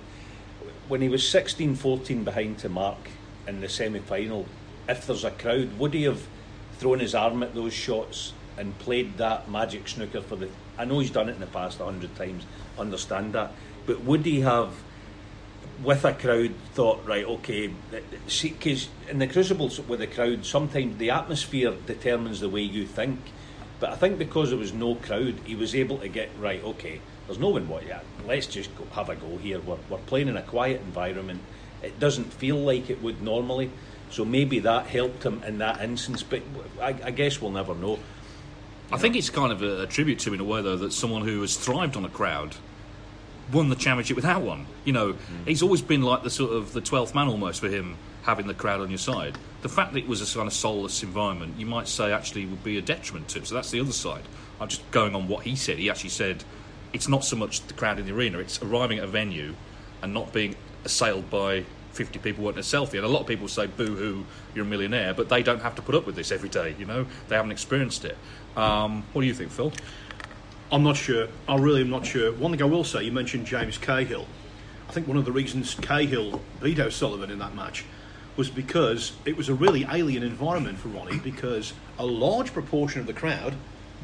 [0.87, 2.97] when he was 16 14 behind to Mark
[3.47, 4.45] in the semi final,
[4.87, 6.21] if there's a crowd, would he have
[6.73, 10.49] thrown his arm at those shots and played that magic snooker for the.
[10.77, 12.45] I know he's done it in the past a hundred times,
[12.77, 13.51] understand that,
[13.85, 14.73] but would he have,
[15.83, 17.71] with a crowd, thought right, okay,
[18.27, 22.85] see, because in the crucibles with the crowd, sometimes the atmosphere determines the way you
[22.85, 23.19] think.
[23.79, 26.63] But I think because there was no crowd, he was able to get right.
[26.63, 28.05] Okay, there's no one what yet.
[28.27, 29.59] Let's just go, have a go here.
[29.59, 31.41] We're, we're playing in a quiet environment.
[31.83, 33.71] It doesn't feel like it would normally.
[34.09, 36.23] So maybe that helped him in that instance.
[36.23, 36.41] But
[36.81, 37.99] I, I guess we'll never know.
[38.91, 41.21] I think it's kind of a, a tribute to, in a way, though, that someone
[41.21, 42.55] who has thrived on a crowd
[43.51, 44.65] won the championship without one.
[44.83, 45.17] You know, mm.
[45.45, 48.53] he's always been like the sort of the twelfth man almost for him, having the
[48.53, 49.37] crowd on your side.
[49.61, 52.63] The fact that it was a kind of soulless environment, you might say, actually would
[52.63, 53.45] be a detriment to him.
[53.45, 54.23] So that's the other side.
[54.59, 55.77] I'm just going on what he said.
[55.77, 56.43] He actually said
[56.93, 59.55] it's not so much the crowd in the arena; it's arriving at a venue
[60.01, 61.63] and not being assailed by
[61.93, 62.95] 50 people wanting a selfie.
[62.95, 65.75] And a lot of people say, boo hoo, you're a millionaire, but they don't have
[65.75, 67.05] to put up with this every day, you know?
[67.27, 68.17] They haven't experienced it.
[68.55, 69.71] Um, what do you think, Phil?
[70.71, 71.27] I'm not sure.
[71.49, 72.31] I really am not sure.
[72.31, 74.25] One thing I will say, you mentioned James Cahill.
[74.87, 77.85] I think one of the reasons Cahill beat O'Sullivan in that match
[78.37, 83.07] was because it was a really alien environment for Ronnie because a large proportion of
[83.07, 83.53] the crowd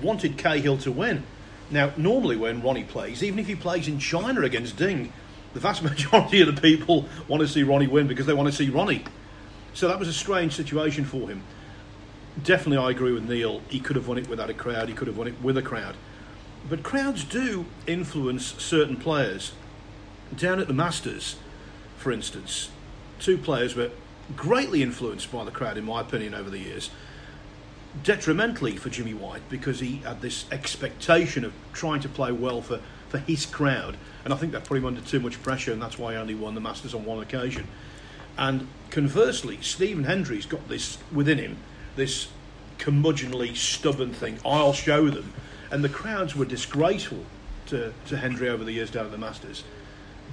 [0.02, 1.24] wanted Cahill to win.
[1.72, 5.12] Now, normally when Ronnie plays, even if he plays in China against Ding,
[5.58, 8.56] the vast majority of the people want to see Ronnie win because they want to
[8.56, 9.04] see Ronnie.
[9.74, 11.41] So that was a strange situation for him.
[12.43, 13.62] Definitely, I agree with Neil.
[13.67, 15.63] He could have won it without a crowd, he could have won it with a
[15.63, 15.96] crowd.
[16.70, 19.54] But crowds do influence certain players.
[20.36, 21.38] Down at the Masters,
[21.98, 22.70] for instance,
[23.20, 23.89] two players were
[24.36, 26.91] greatly influenced by the crowd, in my opinion, over the years.
[28.04, 32.80] Detrimentally for Jimmy White because he had this expectation of trying to play well for,
[33.10, 35.98] for his crowd, and I think that put him under too much pressure, and that's
[35.98, 37.67] why he only won the Masters on one occasion.
[38.38, 41.58] And conversely, Stephen Hendry's got this within him,
[41.96, 42.28] this
[42.78, 44.39] curmudgeonly, stubborn thing.
[44.46, 45.34] I'll show them.
[45.72, 47.26] And the crowds were disgraceful
[47.67, 49.63] to, to Hendry over the years down at the Masters.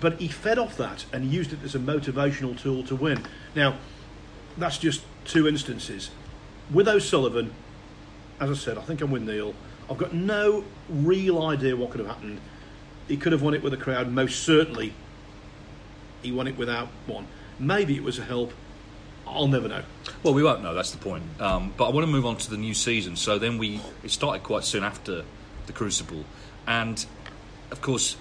[0.01, 3.25] But he fed off that and used it as a motivational tool to win.
[3.55, 3.77] Now,
[4.59, 6.11] that's just two instances.
[6.73, 7.53] With O'Sullivan,
[8.41, 9.55] as I said, I think I'm with Neil.
[9.89, 12.41] I've got no real idea what could have happened.
[13.09, 14.11] He could have won it with a crowd.
[14.11, 14.93] Most certainly,
[16.23, 17.27] he won it without one.
[17.59, 18.53] Maybe it was a help.
[19.27, 19.83] I'll never know.
[20.23, 20.75] Well, we won't know.
[20.75, 21.25] That's the point.
[21.41, 23.17] Um, but I want to move on to the new season.
[23.17, 25.25] So then we it started quite soon after
[25.67, 26.25] the Crucible,
[26.67, 27.05] and
[27.71, 28.17] of course,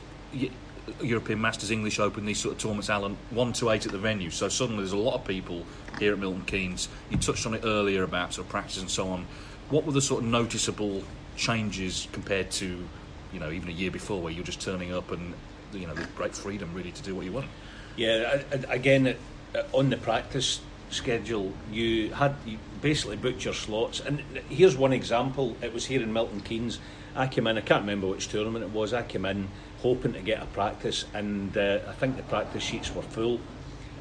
[1.01, 4.29] European Masters, English Open, these sort of tournaments, Alan, one to eight at the venue.
[4.29, 5.65] So suddenly there's a lot of people
[5.99, 6.89] here at Milton Keynes.
[7.09, 9.25] You touched on it earlier about sort of practice and so on.
[9.69, 11.03] What were the sort of noticeable
[11.35, 12.87] changes compared to,
[13.33, 15.33] you know, even a year before, where you're just turning up and
[15.73, 17.47] you know with great freedom really to do what you want?
[17.95, 19.15] Yeah, again,
[19.55, 23.99] uh, on the practice schedule, you had you basically booked your slots.
[23.99, 25.57] And here's one example.
[25.61, 26.79] It was here in Milton Keynes.
[27.15, 27.57] I came in.
[27.57, 28.93] I can't remember which tournament it was.
[28.93, 29.49] I came in
[29.81, 33.39] hoping to get a practice, and uh, I think the practice sheets were full.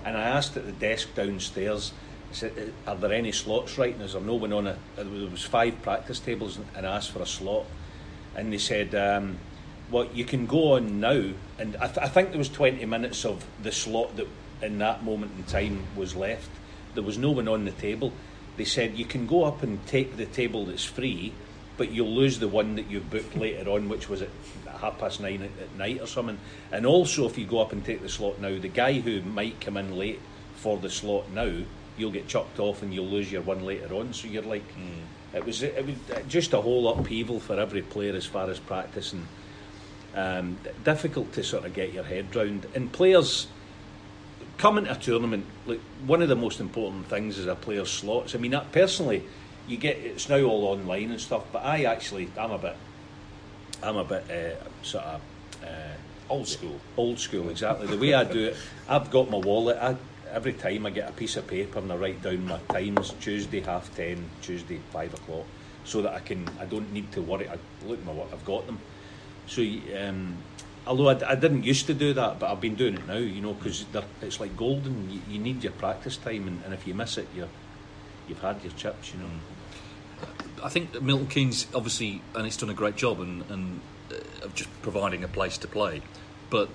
[0.05, 1.93] And I asked at the desk downstairs,
[2.31, 4.77] I said, "Are there any slots right?" Is there no one on a?
[4.97, 7.67] There was five practice tables, and I asked for a slot,
[8.37, 8.95] and they said.
[8.95, 9.39] Um,
[9.91, 13.27] well, you can go on now, and I, th- I think there was 20 minutes
[13.27, 14.27] of the slot that
[14.63, 16.49] in that moment in time was left.
[16.95, 18.11] There was no one on the table.
[18.57, 21.35] They said you can go up and take the table that's free,
[21.77, 24.31] but you'll lose the one that you booked later on, which was at
[24.81, 26.39] half past nine at, at night or something.
[26.71, 29.61] And also, if you go up and take the slot now, the guy who might
[29.61, 30.21] come in late
[30.57, 31.53] for the slot now,
[31.99, 34.15] you'll get chucked off and you'll lose your one later on.
[34.15, 34.65] So you're like,
[35.35, 35.97] it was it was
[36.29, 39.27] just a whole upheaval for every player as far as practice and
[40.15, 42.67] um, difficult to sort of get your head round.
[42.75, 43.47] And players
[44.59, 48.35] coming to a tournament, like one of the most important things is a player's slots.
[48.35, 49.25] I mean, that, personally,
[49.67, 52.77] you get it's now all online and stuff, but I actually I'm a bit
[53.83, 55.21] I'm a bit uh, sort of
[55.63, 55.67] uh,
[56.29, 56.81] Old school.
[56.97, 57.87] old school exactly.
[57.87, 58.57] The way I do it,
[58.89, 59.77] I've got my wallet.
[59.77, 59.97] I,
[60.33, 63.15] every time I get a piece of paper and I write down my times.
[63.21, 65.47] Tuesday half ten, Tuesday five o'clock,
[65.85, 67.49] so that I can I don't need to worry.
[67.49, 68.79] I look my work, I've got them.
[69.47, 70.37] So, um,
[70.87, 73.55] although I didn't used to do that, but I've been doing it now, you know,
[73.55, 73.85] because
[74.21, 75.11] it's like golden.
[75.11, 77.49] You, you need your practice time, and, and if you miss it, you're,
[78.29, 79.29] you've had your chips, you know.
[80.63, 83.81] I think Milton Keynes obviously, and it's done a great job and, and
[84.13, 86.03] uh, of just providing a place to play.
[86.51, 86.69] But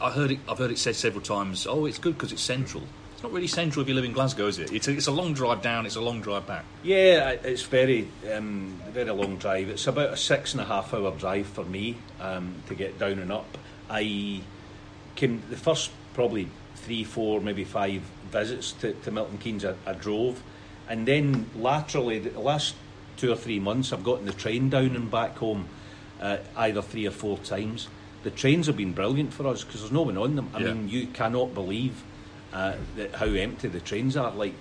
[0.00, 0.38] I heard it.
[0.48, 1.66] I've heard it said several times.
[1.66, 2.84] Oh, it's good because it's central.
[3.14, 4.72] It's not really central if you live in Glasgow, is it?
[4.72, 5.86] It's a, it's a long drive down.
[5.86, 6.64] It's a long drive back.
[6.84, 9.68] Yeah, it's very, um, very long drive.
[9.68, 13.18] It's about a six and a half hour drive for me um, to get down
[13.18, 13.58] and up.
[13.90, 14.40] I
[15.16, 19.64] came the first probably three, four, maybe five visits to, to Milton Keynes.
[19.64, 20.40] I, I drove,
[20.88, 22.76] and then laterally, the last
[23.16, 25.66] two or three months, I've gotten the train down and back home
[26.20, 27.88] uh, either three or four times.
[28.22, 30.50] The trains have been brilliant for us because there's no one on them.
[30.54, 30.72] I Yeah.
[30.72, 32.02] mean, you cannot believe
[32.52, 34.32] uh, that how empty the trains are.
[34.32, 34.54] Like,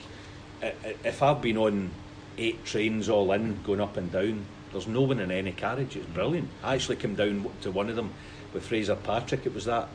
[0.62, 1.92] if I've been on
[2.38, 5.96] eight trains all in going up and down, There's no one in any carriage.
[5.96, 6.50] It's brilliant.
[6.62, 8.12] I actually came down to one of them
[8.54, 9.46] with Fraser Patrick.
[9.46, 9.88] It was that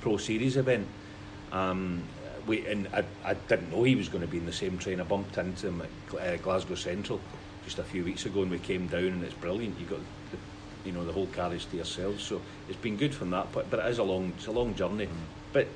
[0.00, 0.88] Pro Series event.
[1.52, 2.02] Um,
[2.44, 5.00] we and I, I didn't know he was going to be in the same train.
[5.00, 7.20] I bumped into him at uh, Glasgow Central
[7.64, 9.78] just a few weeks ago, and we came down, and it's brilliant.
[9.78, 10.00] You got
[10.32, 10.38] the,
[10.88, 12.24] you know the whole carriage to yourselves.
[12.24, 14.74] So it's been good from that point, but it is a long, it's a long
[14.74, 15.06] journey.
[15.06, 15.12] Mm.
[15.52, 15.68] But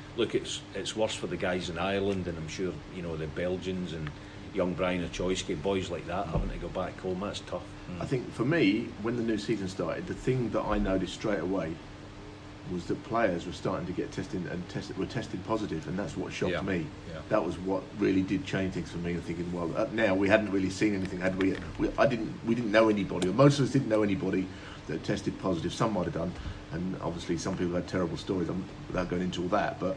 [0.16, 3.28] look, it's it's worse for the guys in Ireland, and I'm sure you know the
[3.28, 4.10] Belgians and
[4.52, 7.20] young Brian Ochoiski, boys like that having to go back home.
[7.20, 7.62] That's tough.
[7.88, 8.02] Mm.
[8.02, 11.38] I think for me, when the new season started, the thing that I noticed straight
[11.38, 11.74] away
[12.70, 16.16] was that players were starting to get tested and tested were tested positive, and that's
[16.16, 16.60] what shocked Yeah.
[16.62, 16.86] me.
[17.12, 17.20] Yeah.
[17.28, 19.12] That was what really did change things for me.
[19.14, 21.56] I'm thinking, well, up now we hadn't really seen anything, had we?
[21.78, 22.32] we I didn't.
[22.46, 24.46] We didn't know anybody, or most of us didn't know anybody
[24.86, 25.72] that tested positive.
[25.72, 26.32] Some might have done,
[26.72, 28.48] and obviously some people had terrible stories.
[28.48, 29.96] um, without going into all that, but.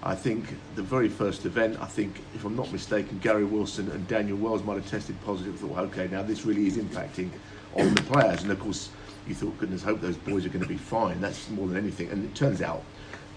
[0.00, 4.06] I think the very first event, I think, if I'm not mistaken, Gary Wilson and
[4.06, 5.56] Daniel Wells might have tested positive.
[5.56, 7.30] I thought, okay, now this really is impacting
[7.74, 8.42] on the players.
[8.44, 8.90] And of course,
[9.28, 11.20] you thought, goodness, hope those boys are going to be fine.
[11.20, 12.10] That's more than anything.
[12.10, 12.82] And it turns out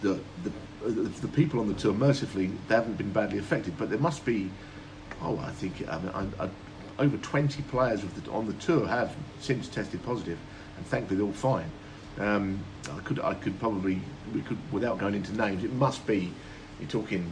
[0.02, 0.52] the the,
[0.90, 3.78] the, the people on the tour, mercifully, they haven't been badly affected.
[3.78, 4.50] But there must be,
[5.22, 6.50] oh, I think I mean, I, I,
[7.00, 10.40] over 20 players the, on the tour have since tested positive,
[10.78, 11.70] and thankfully they're all fine.
[12.20, 12.60] Um,
[12.92, 14.02] I could I could probably
[14.34, 15.64] we could without going into names.
[15.64, 16.32] It must be
[16.80, 17.32] you're talking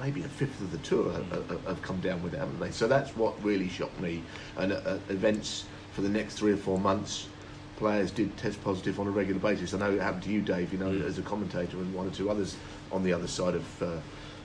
[0.00, 2.72] maybe a fifth of the tour have, have, come down with it, haven't they?
[2.72, 4.22] So that's what really shocked me.
[4.56, 7.28] And uh, events for the next three or four months,
[7.76, 9.74] players did test positive on a regular basis.
[9.74, 10.72] I know it happened to you, Dave.
[10.72, 12.56] You know, as a commentator, and one or two others
[12.90, 13.82] on the other side of.
[13.82, 13.96] Uh,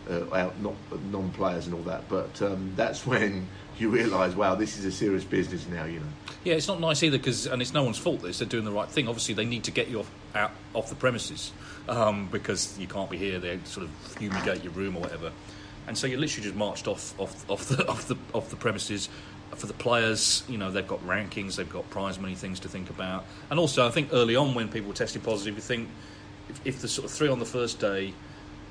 [0.10, 0.74] uh, out not
[1.12, 5.24] non-players and all that, but um, that's when you realise, wow, this is a serious
[5.24, 5.86] business now.
[5.86, 6.06] You know.
[6.44, 8.22] Yeah, it's not nice either because, and it's no one's fault.
[8.22, 9.08] This they're doing the right thing.
[9.08, 11.52] Obviously, they need to get you off, out off the premises
[11.88, 13.40] um, because you can't be here.
[13.40, 15.32] They sort of fumigate your room or whatever,
[15.88, 19.10] and so you're literally just marched off off, off the off the off the premises.
[19.56, 22.90] For the players, you know, they've got rankings, they've got prize money things to think
[22.90, 25.90] about, and also I think early on when people were testing positive, you think
[26.50, 28.14] if, if sort of three on the first day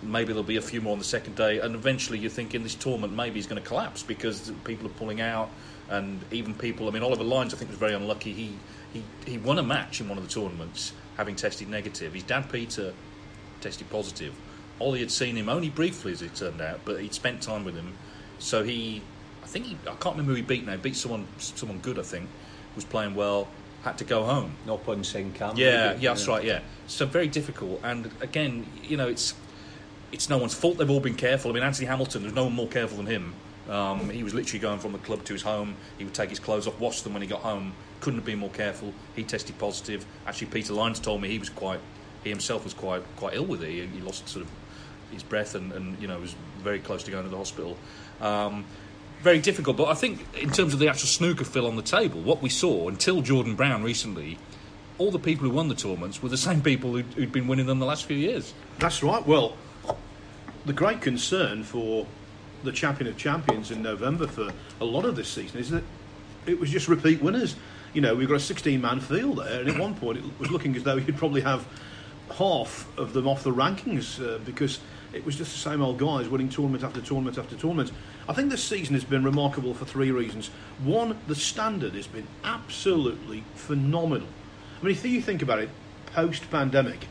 [0.02, 2.74] maybe there'll be a few more on the second day, and eventually you're thinking this
[2.74, 5.50] tournament maybe is going to collapse because people are pulling out,
[5.88, 6.88] and even people.
[6.88, 8.32] I mean, Oliver Lines I think was very unlucky.
[8.32, 8.52] He
[8.92, 12.12] he he won a match in one of the tournaments having tested negative.
[12.12, 12.92] His dad Peter
[13.60, 14.34] tested positive.
[14.78, 17.74] Ollie had seen him only briefly, as it turned out, but he'd spent time with
[17.74, 17.94] him.
[18.38, 19.00] So he,
[19.46, 20.72] I think he, I can't remember who he beat now.
[20.72, 22.28] He beat someone someone good, I think,
[22.74, 23.46] was playing well.
[23.84, 24.56] Had to go home.
[24.66, 25.56] Noppon Saengkham.
[25.56, 26.42] Yeah, yeah, that's right.
[26.42, 27.80] Yeah, so very difficult.
[27.84, 29.34] And again, you know, it's
[30.10, 30.78] it's no one's fault.
[30.78, 31.52] They've all been careful.
[31.52, 33.34] I mean, Anthony Hamilton, there's no one more careful than him.
[33.70, 35.76] Um, he was literally going from the club to his home.
[35.96, 37.72] He would take his clothes off, wash them when he got home.
[38.00, 38.92] Couldn't have been more careful.
[39.14, 40.04] He tested positive.
[40.26, 41.78] Actually, Peter Lines told me he was quite,
[42.24, 43.70] he himself was quite quite ill with it.
[43.70, 44.50] He, he lost sort of
[45.12, 47.76] his breath and, and you know was very close to going to the hospital.
[48.20, 48.64] Um,
[49.26, 52.20] very difficult, but I think in terms of the actual snooker fill on the table,
[52.20, 54.38] what we saw until Jordan Brown recently,
[54.98, 57.66] all the people who won the tournaments were the same people who'd, who'd been winning
[57.66, 58.54] them the last few years.
[58.78, 59.26] That's right.
[59.26, 59.56] Well,
[60.64, 62.06] the great concern for
[62.62, 65.82] the champion of champions in November for a lot of this season is that
[66.46, 67.56] it was just repeat winners.
[67.94, 70.52] You know, we've got a 16 man field there, and at one point it was
[70.52, 71.66] looking as though you'd probably have
[72.36, 74.78] half of them off the rankings uh, because
[75.12, 77.92] it was just the same old guys winning tournament after tournament after tournament.
[78.28, 80.50] I think this season has been remarkable for three reasons.
[80.82, 84.28] One, the standard has been absolutely phenomenal.
[84.80, 85.70] I mean, if you think about it,
[86.06, 87.06] post pandemic,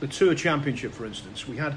[0.00, 1.76] the Tour Championship, for instance, we had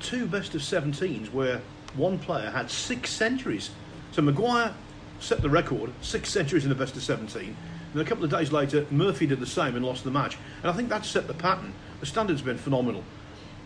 [0.00, 1.60] two best of 17s where
[1.94, 3.70] one player had six centuries.
[4.12, 4.74] So Maguire
[5.20, 7.56] set the record, six centuries in the best of 17.
[7.92, 10.36] And a couple of days later, Murphy did the same and lost the match.
[10.62, 11.72] And I think that set the pattern.
[12.00, 13.04] The standard's been phenomenal.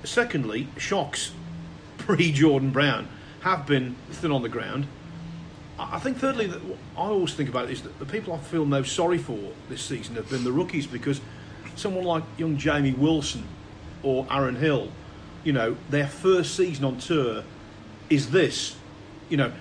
[0.05, 1.33] Secondly, shocks
[1.99, 3.09] pre Jordan Brown
[3.43, 4.87] have been thin on the ground.
[5.79, 6.61] I think, thirdly, that
[6.97, 10.17] I always think about is that the people I feel most sorry for this season
[10.17, 11.21] have been the rookies because
[11.75, 13.45] someone like young Jamie Wilson
[14.03, 14.91] or Aaron Hill,
[15.43, 17.45] you know, their first season on tour
[18.11, 18.77] is this,
[19.31, 19.53] you know,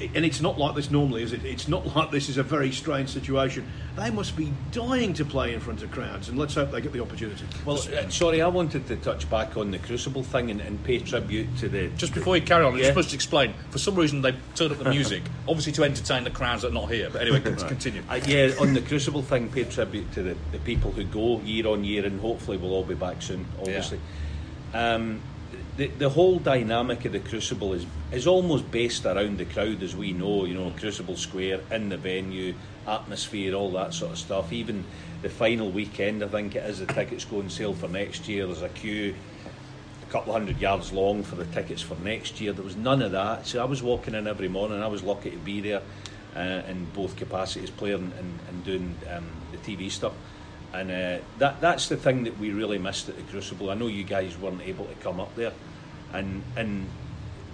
[0.00, 1.44] and it's not like this normally, is it?
[1.44, 3.66] It's not like this is a very strange situation.
[3.96, 6.92] They must be dying to play in front of crowds, and let's hope they get
[6.92, 7.44] the opportunity.
[7.64, 10.98] Well, uh, sorry, I wanted to touch back on the Crucible thing and, and pay
[10.98, 11.88] tribute to the.
[11.90, 12.86] Just before you carry on, I'm Yeah.
[12.88, 13.54] supposed to explain.
[13.70, 16.74] For some reason, they turned up the music, obviously to entertain the crowds that are
[16.74, 17.08] not here.
[17.08, 18.02] But anyway, con- continue.
[18.10, 21.68] Uh, yeah, on the Crucible thing, pay tribute to the, the people who go year
[21.68, 24.00] on year, and hopefully we'll all be back soon, obviously.
[24.72, 25.20] Um,
[25.76, 29.94] the, the whole dynamic of the Crucible is, is almost based around the crowd, as
[29.94, 32.54] we know, you know, Crucible Square, in the venue,
[32.86, 34.52] atmosphere, all that sort of stuff.
[34.52, 34.84] Even
[35.22, 38.46] the final weekend, I think it is, the tickets go on sale for next year.
[38.46, 39.14] There's a queue
[40.02, 42.52] a couple of hundred yards long for the tickets for next year.
[42.52, 43.46] There was none of that.
[43.46, 44.82] So I was walking in every morning.
[44.82, 45.82] I was lucky to be there.
[46.36, 50.14] uh, in both capacities, playing and, and doing um, the TV stuff.
[50.72, 53.70] And uh, that that's the thing that we really missed at the Crucible.
[53.70, 55.52] I know you guys weren't able to come up there,
[56.12, 56.88] and and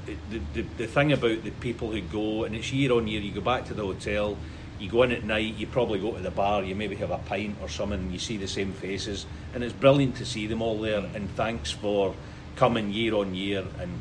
[0.06, 3.32] the, the, the thing about the people who go, and it's year on year, you
[3.32, 4.38] go back to the hotel,
[4.80, 7.18] you go in at night, you probably go to the bar, you maybe have a
[7.18, 10.62] pint or something, and you see the same faces, and it's brilliant to see them
[10.62, 11.04] all there.
[11.14, 12.14] And thanks for
[12.56, 13.98] coming year on year and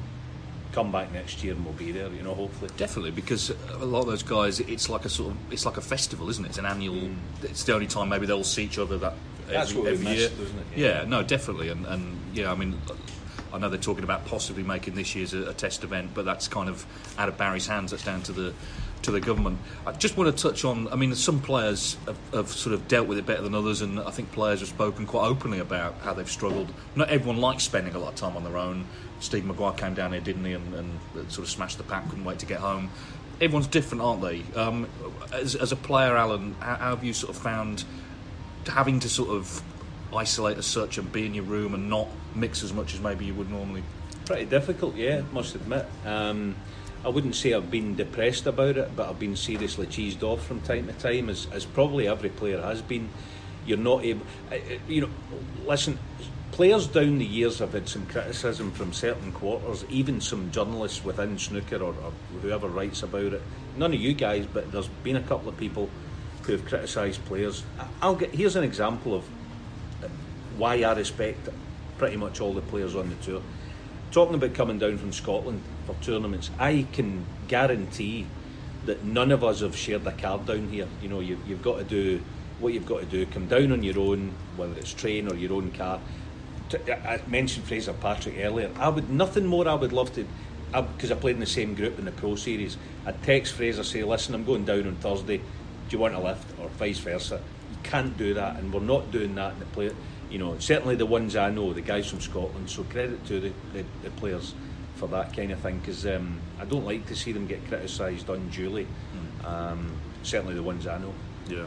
[0.72, 2.70] come back next year and we'll be there, you know, hopefully.
[2.78, 5.82] Definitely, because a lot of those guys, it's like a sort of, it's like a
[5.82, 6.50] festival, isn't it?
[6.50, 6.96] It's an annual.
[6.96, 7.16] Mm.
[7.44, 9.14] It's the only time maybe they'll see each other that
[9.48, 10.30] That's every, what every we year.
[10.30, 10.66] missed, isn't it?
[10.76, 11.06] Yeah.
[11.08, 12.80] no, definitely, and and yeah, I mean.
[13.54, 16.48] I know they're talking about possibly making this year's a, a test event, but that's
[16.48, 16.86] kind of
[17.18, 17.92] out of Barry's hands.
[17.92, 18.54] That's down to the
[19.04, 19.60] to the government.
[19.86, 20.88] I just want to touch on.
[20.90, 24.00] I mean, some players have, have, sort of dealt with it better than others, and
[24.00, 26.72] I think players have spoken quite openly about how they've struggled.
[26.96, 28.86] Not everyone likes spending a lot of time on their own.
[29.20, 31.00] Steve Maguire came down here, didn't he, and, and
[31.32, 32.90] sort of smashed the pack, couldn't wait to get home.
[33.42, 34.44] Everyone's different, aren't they?
[34.56, 34.88] Um,
[35.32, 37.86] as, as, a player, Alan, how, how have you sort of found
[38.68, 39.62] having to sort of
[40.14, 43.26] isolate as such and be in your room and not mix as much as maybe
[43.26, 43.84] you would normally?
[44.26, 45.86] Pretty difficult, yeah, must admit.
[46.06, 46.56] Um,
[47.04, 50.62] I wouldn't say I've been depressed about it, but I've been seriously cheesed off from
[50.62, 53.10] time to time, as, as probably every player has been.
[53.66, 54.26] You're not able,
[54.88, 55.10] you know.
[55.66, 56.00] Listen,
[56.52, 61.38] players down the years have had some criticism from certain quarters, even some journalists within
[61.38, 62.12] snooker or, or
[62.42, 63.42] whoever writes about it.
[63.78, 65.90] None of you guys, but there's been a couple of people
[66.44, 67.64] who have criticised players.
[68.02, 69.24] I'll get here's an example of
[70.58, 71.48] why I respect
[72.00, 73.42] pretty much all the players on the tour.
[74.12, 78.26] Talking about coming down from Scotland for tournaments, I can guarantee
[78.86, 80.88] that none of us have shared a card down here.
[81.04, 82.22] You know, you, you've got to do
[82.60, 83.26] what you've got to do.
[83.28, 86.00] Come down on your own, whether it's train or your own car.
[86.88, 88.72] I mentioned Fraser Patrick earlier.
[88.78, 89.68] I would nothing more.
[89.68, 90.26] I would love to,
[90.72, 92.78] because I, I, played in the same group in the Pro Series.
[93.06, 95.38] I'd text Fraser say, "Listen, I'm going down on Thursday.
[95.38, 95.44] Do
[95.90, 97.42] you want a lift?" Or vice versa.
[97.72, 99.92] You can't do that, and we're not doing that in the play
[100.30, 102.70] you know, certainly the ones I know, the guys from Scotland.
[102.70, 104.54] So credit to the, the, the players
[104.96, 108.30] for that kind of thing because um, I don't like to see them get criticised
[108.30, 108.88] unduly.
[109.42, 109.46] Mm.
[109.46, 109.92] Um,
[110.24, 111.14] certainly the ones I know.
[111.48, 111.66] Yeah.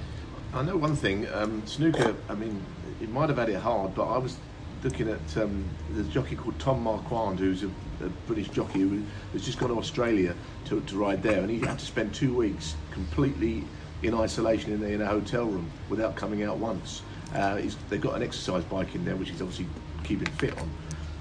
[0.55, 1.27] I know one thing.
[1.33, 2.15] Um, snooker.
[2.29, 2.63] I mean,
[3.01, 4.37] it might have had it hard, but I was
[4.85, 7.69] looking at um, there's a jockey called Tom Marquand, who's a,
[8.05, 9.03] a British jockey who,
[9.33, 10.35] who's just gone to Australia
[10.67, 13.65] to, to ride there, and he had to spend two weeks completely
[14.03, 17.03] in isolation in, in a hotel room without coming out once.
[17.35, 19.67] Uh, they've got an exercise bike in there, which he's obviously
[20.05, 20.71] keeping fit on.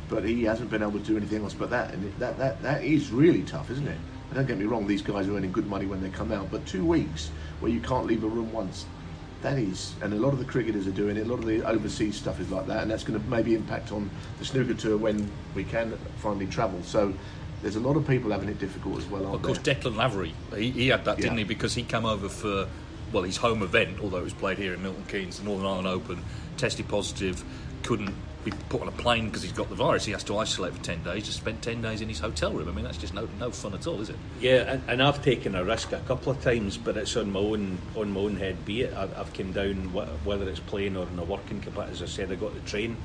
[0.09, 2.61] But he hasn't been able to do anything else but that, and it, that, that
[2.63, 3.97] that is really tough, isn't it?
[4.29, 6.51] And don't get me wrong; these guys are earning good money when they come out,
[6.51, 7.31] but two weeks
[7.61, 8.85] where you can't leave a room once,
[9.41, 11.25] that is, and a lot of the cricketers are doing it.
[11.27, 13.91] A lot of the overseas stuff is like that, and that's going to maybe impact
[13.91, 14.09] on
[14.39, 16.81] the snooker tour when we can finally travel.
[16.83, 17.13] So
[17.61, 19.33] there's a lot of people having it difficult as well.
[19.33, 19.75] of course, there?
[19.75, 21.23] Declan Lavery, he, he had that, yeah.
[21.23, 21.43] didn't he?
[21.43, 22.67] Because he came over for
[23.11, 25.87] well, his home event, although it was played here in Milton Keynes, the Northern Ireland
[25.87, 26.23] Open,
[26.57, 27.43] tested positive,
[27.83, 30.05] couldn't be put on a plane because he's got the virus.
[30.05, 32.67] He has to isolate for 10 days, just spent 10 days in his hotel room.
[32.67, 34.15] I mean, that's just no, no fun at all, is it?
[34.39, 37.39] Yeah, and, and I've taken a risk a couple of times, but it's on my
[37.39, 38.93] own on my own head, be it.
[38.93, 42.31] I've, I've come down, whether it's playing or in a working capacity, as I said,
[42.31, 42.97] I got the train.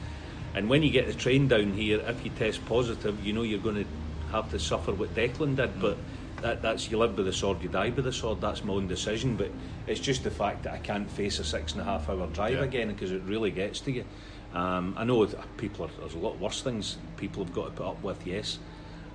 [0.54, 3.60] And when you get the train down here, if you test positive, you know you're
[3.60, 3.86] going to
[4.32, 5.80] have to suffer what Declan did, mm.
[5.80, 5.98] but
[6.42, 8.40] that, that's you live with the sword, you die with the sword.
[8.40, 9.50] That's my own decision, but
[9.86, 12.54] it's just the fact that I can't face a six and a half hour drive
[12.54, 12.64] yeah.
[12.64, 14.04] again because it really gets to you.
[14.52, 15.26] Um, I know
[15.56, 18.58] people are, there's a lot worse things people have got to put up with, yes,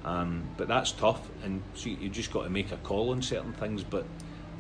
[0.04, 3.22] um, but that's tough, and so you, you just got to make a call on
[3.22, 3.84] certain things.
[3.84, 4.06] But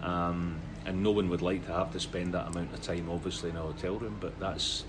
[0.01, 3.49] um, and no one would like to have to spend that amount of time, obviously,
[3.49, 4.17] in a hotel room.
[4.19, 4.83] But that's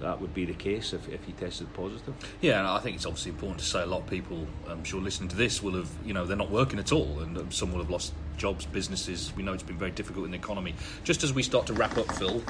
[0.00, 2.14] that would be the case if, if he tested positive.
[2.40, 5.00] Yeah, and I think it's obviously important to say a lot of people, I'm sure,
[5.00, 7.72] listening to this will have, you know, they're not working at all, and um, some
[7.72, 9.32] will have lost jobs, businesses.
[9.36, 10.74] We know it's been very difficult in the economy.
[11.04, 12.42] Just as we start to wrap up, Phil,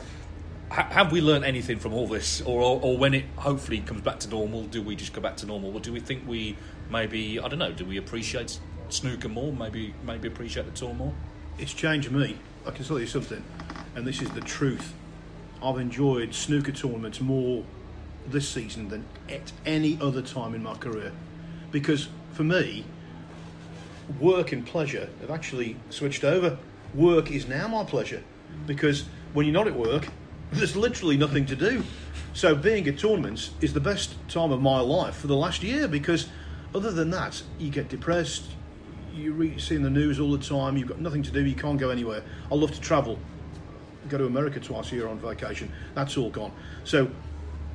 [0.71, 4.01] ha- have we learned anything from all this, or, or, or when it hopefully comes
[4.01, 6.57] back to normal, do we just go back to normal, or do we think we
[6.91, 9.53] maybe I don't know, do we appreciate snooker more?
[9.53, 11.13] Maybe maybe appreciate the tour more?
[11.59, 12.39] It's changed me.
[12.67, 13.43] I can tell you something,
[13.95, 14.95] and this is the truth
[15.63, 17.65] I've enjoyed snooker tournaments more
[18.27, 21.13] this season than at any other time in my career.
[21.71, 22.85] Because for me,
[24.19, 26.59] work and pleasure have actually switched over.
[26.95, 28.23] Work is now my pleasure.
[28.67, 30.09] Because when you're not at work,
[30.53, 31.85] there's literally nothing to do.
[32.33, 35.89] So being at tournaments is the best time of my life for the last year
[35.89, 36.29] because
[36.75, 38.45] other than that, you get depressed,
[39.13, 41.79] you are seeing the news all the time, you've got nothing to do, you can't
[41.79, 42.23] go anywhere.
[42.51, 43.19] I love to travel
[44.11, 45.73] go to America twice a year on vacation.
[45.95, 46.53] That's all gone.
[46.85, 47.11] So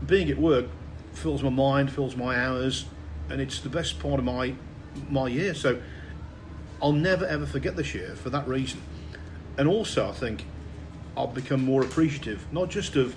[0.06, 0.66] being at work
[1.14, 2.86] fills my mind, fills my hours,
[3.30, 4.56] and it's the best part of my
[5.10, 5.54] my year.
[5.54, 5.82] So
[6.82, 8.82] I'll never ever forget this year for that reason.
[9.58, 10.46] and also I think
[11.18, 13.16] I'll become more appreciative, not just of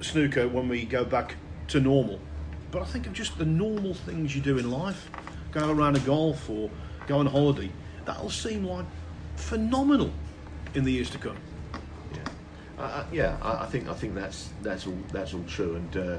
[0.00, 1.36] snooker when we go back
[1.68, 2.20] to normal,
[2.70, 5.10] but I think of just the normal things you do in life.
[5.52, 6.70] Go around a golf or
[7.06, 7.70] go on holiday.
[8.06, 8.86] That'll seem like
[9.36, 10.10] phenomenal
[10.74, 11.36] in the years to come.
[12.76, 13.36] Yeah, uh, yeah.
[13.42, 16.18] I, I, think I think that's that's all that's all true, and uh,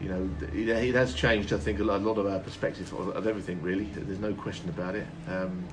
[0.00, 1.52] you know it, it, has changed.
[1.52, 3.60] I think a lot, a lot of our perspective of, of, everything.
[3.62, 5.06] Really, there's no question about it.
[5.28, 5.64] Um,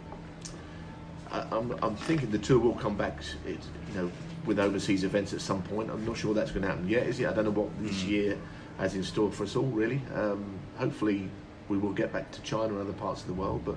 [1.32, 3.20] I, am I'm, I'm thinking the tour will come back.
[3.46, 4.12] It, you know,
[4.46, 5.90] with overseas events at some point.
[5.90, 7.06] I'm not sure that's going to happen yet.
[7.08, 7.28] Is it?
[7.28, 8.10] I don't know what this mm.
[8.10, 8.38] year
[8.78, 9.66] has in store for us all.
[9.66, 10.02] Really.
[10.16, 11.30] Um, hopefully,
[11.68, 13.76] we will get back to China and other parts of the world, but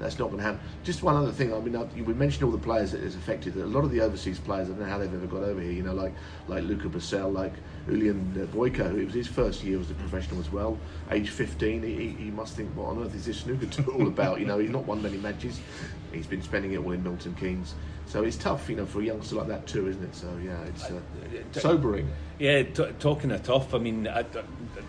[0.00, 0.60] that's not going to happen.
[0.82, 1.52] Just one other thing.
[1.52, 3.54] I mean, we mentioned all the players that is affected.
[3.56, 5.72] A lot of the overseas players, I don't know how they've ever got over here.
[5.72, 6.14] You know, like
[6.48, 7.52] like Luca Brecel, like
[7.86, 10.78] Iulian Boiko, it was his first year as a professional as well.
[11.10, 14.40] Age 15, he, he must think, what on earth is this snooker tour all about?
[14.40, 15.60] You know, he's not won many matches.
[16.12, 17.74] He's been spending it all in Milton Keynes.
[18.06, 20.16] So it's tough, you know, for a youngster like that too, isn't it?
[20.16, 21.00] So yeah, it's uh,
[21.52, 22.10] sobering.
[22.40, 23.72] Yeah, t- talking of tough.
[23.72, 24.24] I mean, I, I,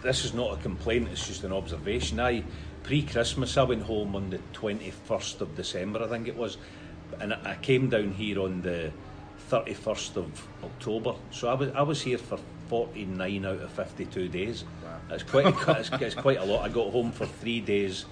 [0.01, 2.20] this is not a complaint; it's just an observation.
[2.20, 2.43] I
[2.84, 6.58] pre-Christmas, I went home on the twenty-first of December, I think it was,
[7.20, 8.92] and I came down here on the
[9.50, 11.16] thirty-first of October.
[11.32, 14.64] So I was I was here for forty-nine out of fifty-two days.
[14.84, 15.00] Wow.
[15.10, 15.46] That's quite
[15.78, 16.64] it's, it's quite a lot.
[16.64, 18.06] I got home for three days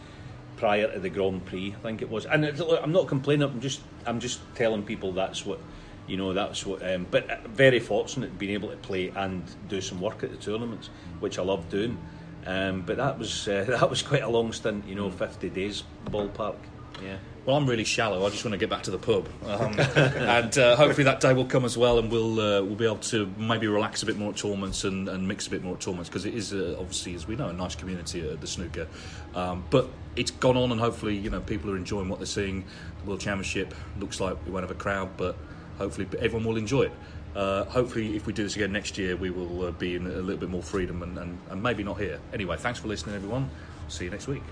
[0.60, 2.26] prior to the Grand Prix, I think it was.
[2.26, 3.44] And I'm not complaining.
[3.44, 5.60] I'm just I'm just telling people that's what
[6.08, 6.34] you know.
[6.34, 6.84] That's what.
[6.84, 10.38] Um, but uh, very fortunate being able to play and do some work at the
[10.38, 10.90] tournaments,
[11.22, 11.98] which I love doing.
[12.46, 15.84] Um, but that was uh, that was quite a long stint, you know, 50 days
[16.06, 16.58] ballpark.
[17.04, 17.18] Yeah.
[17.46, 18.26] Well, I'm really shallow.
[18.26, 21.34] I just want to get back to the pub, um, and uh, hopefully that day
[21.34, 24.18] will come as well, and we'll uh, we'll be able to maybe relax a bit
[24.18, 26.76] more at tournaments and, and mix a bit more at tournaments because it is uh,
[26.78, 28.88] obviously, as we know, a nice community at the snooker.
[29.34, 32.66] Um, but it's gone on, and hopefully, you know, people are enjoying what they're seeing.
[33.02, 35.36] The World Championship looks like we won't have a crowd, but
[35.78, 36.92] hopefully everyone will enjoy it.
[37.36, 40.10] Uh, hopefully, if we do this again next year, we will uh, be in a
[40.10, 42.20] little bit more freedom and, and, and maybe not here.
[42.34, 43.50] Anyway, thanks for listening, everyone.
[43.88, 44.44] See you next week.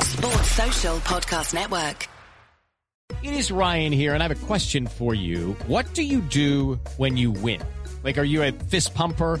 [0.00, 2.08] Sports Social Podcast Network.
[3.22, 5.56] It is Ryan here, and I have a question for you.
[5.66, 7.62] What do you do when you win?
[8.02, 9.40] Like, are you a fist pumper?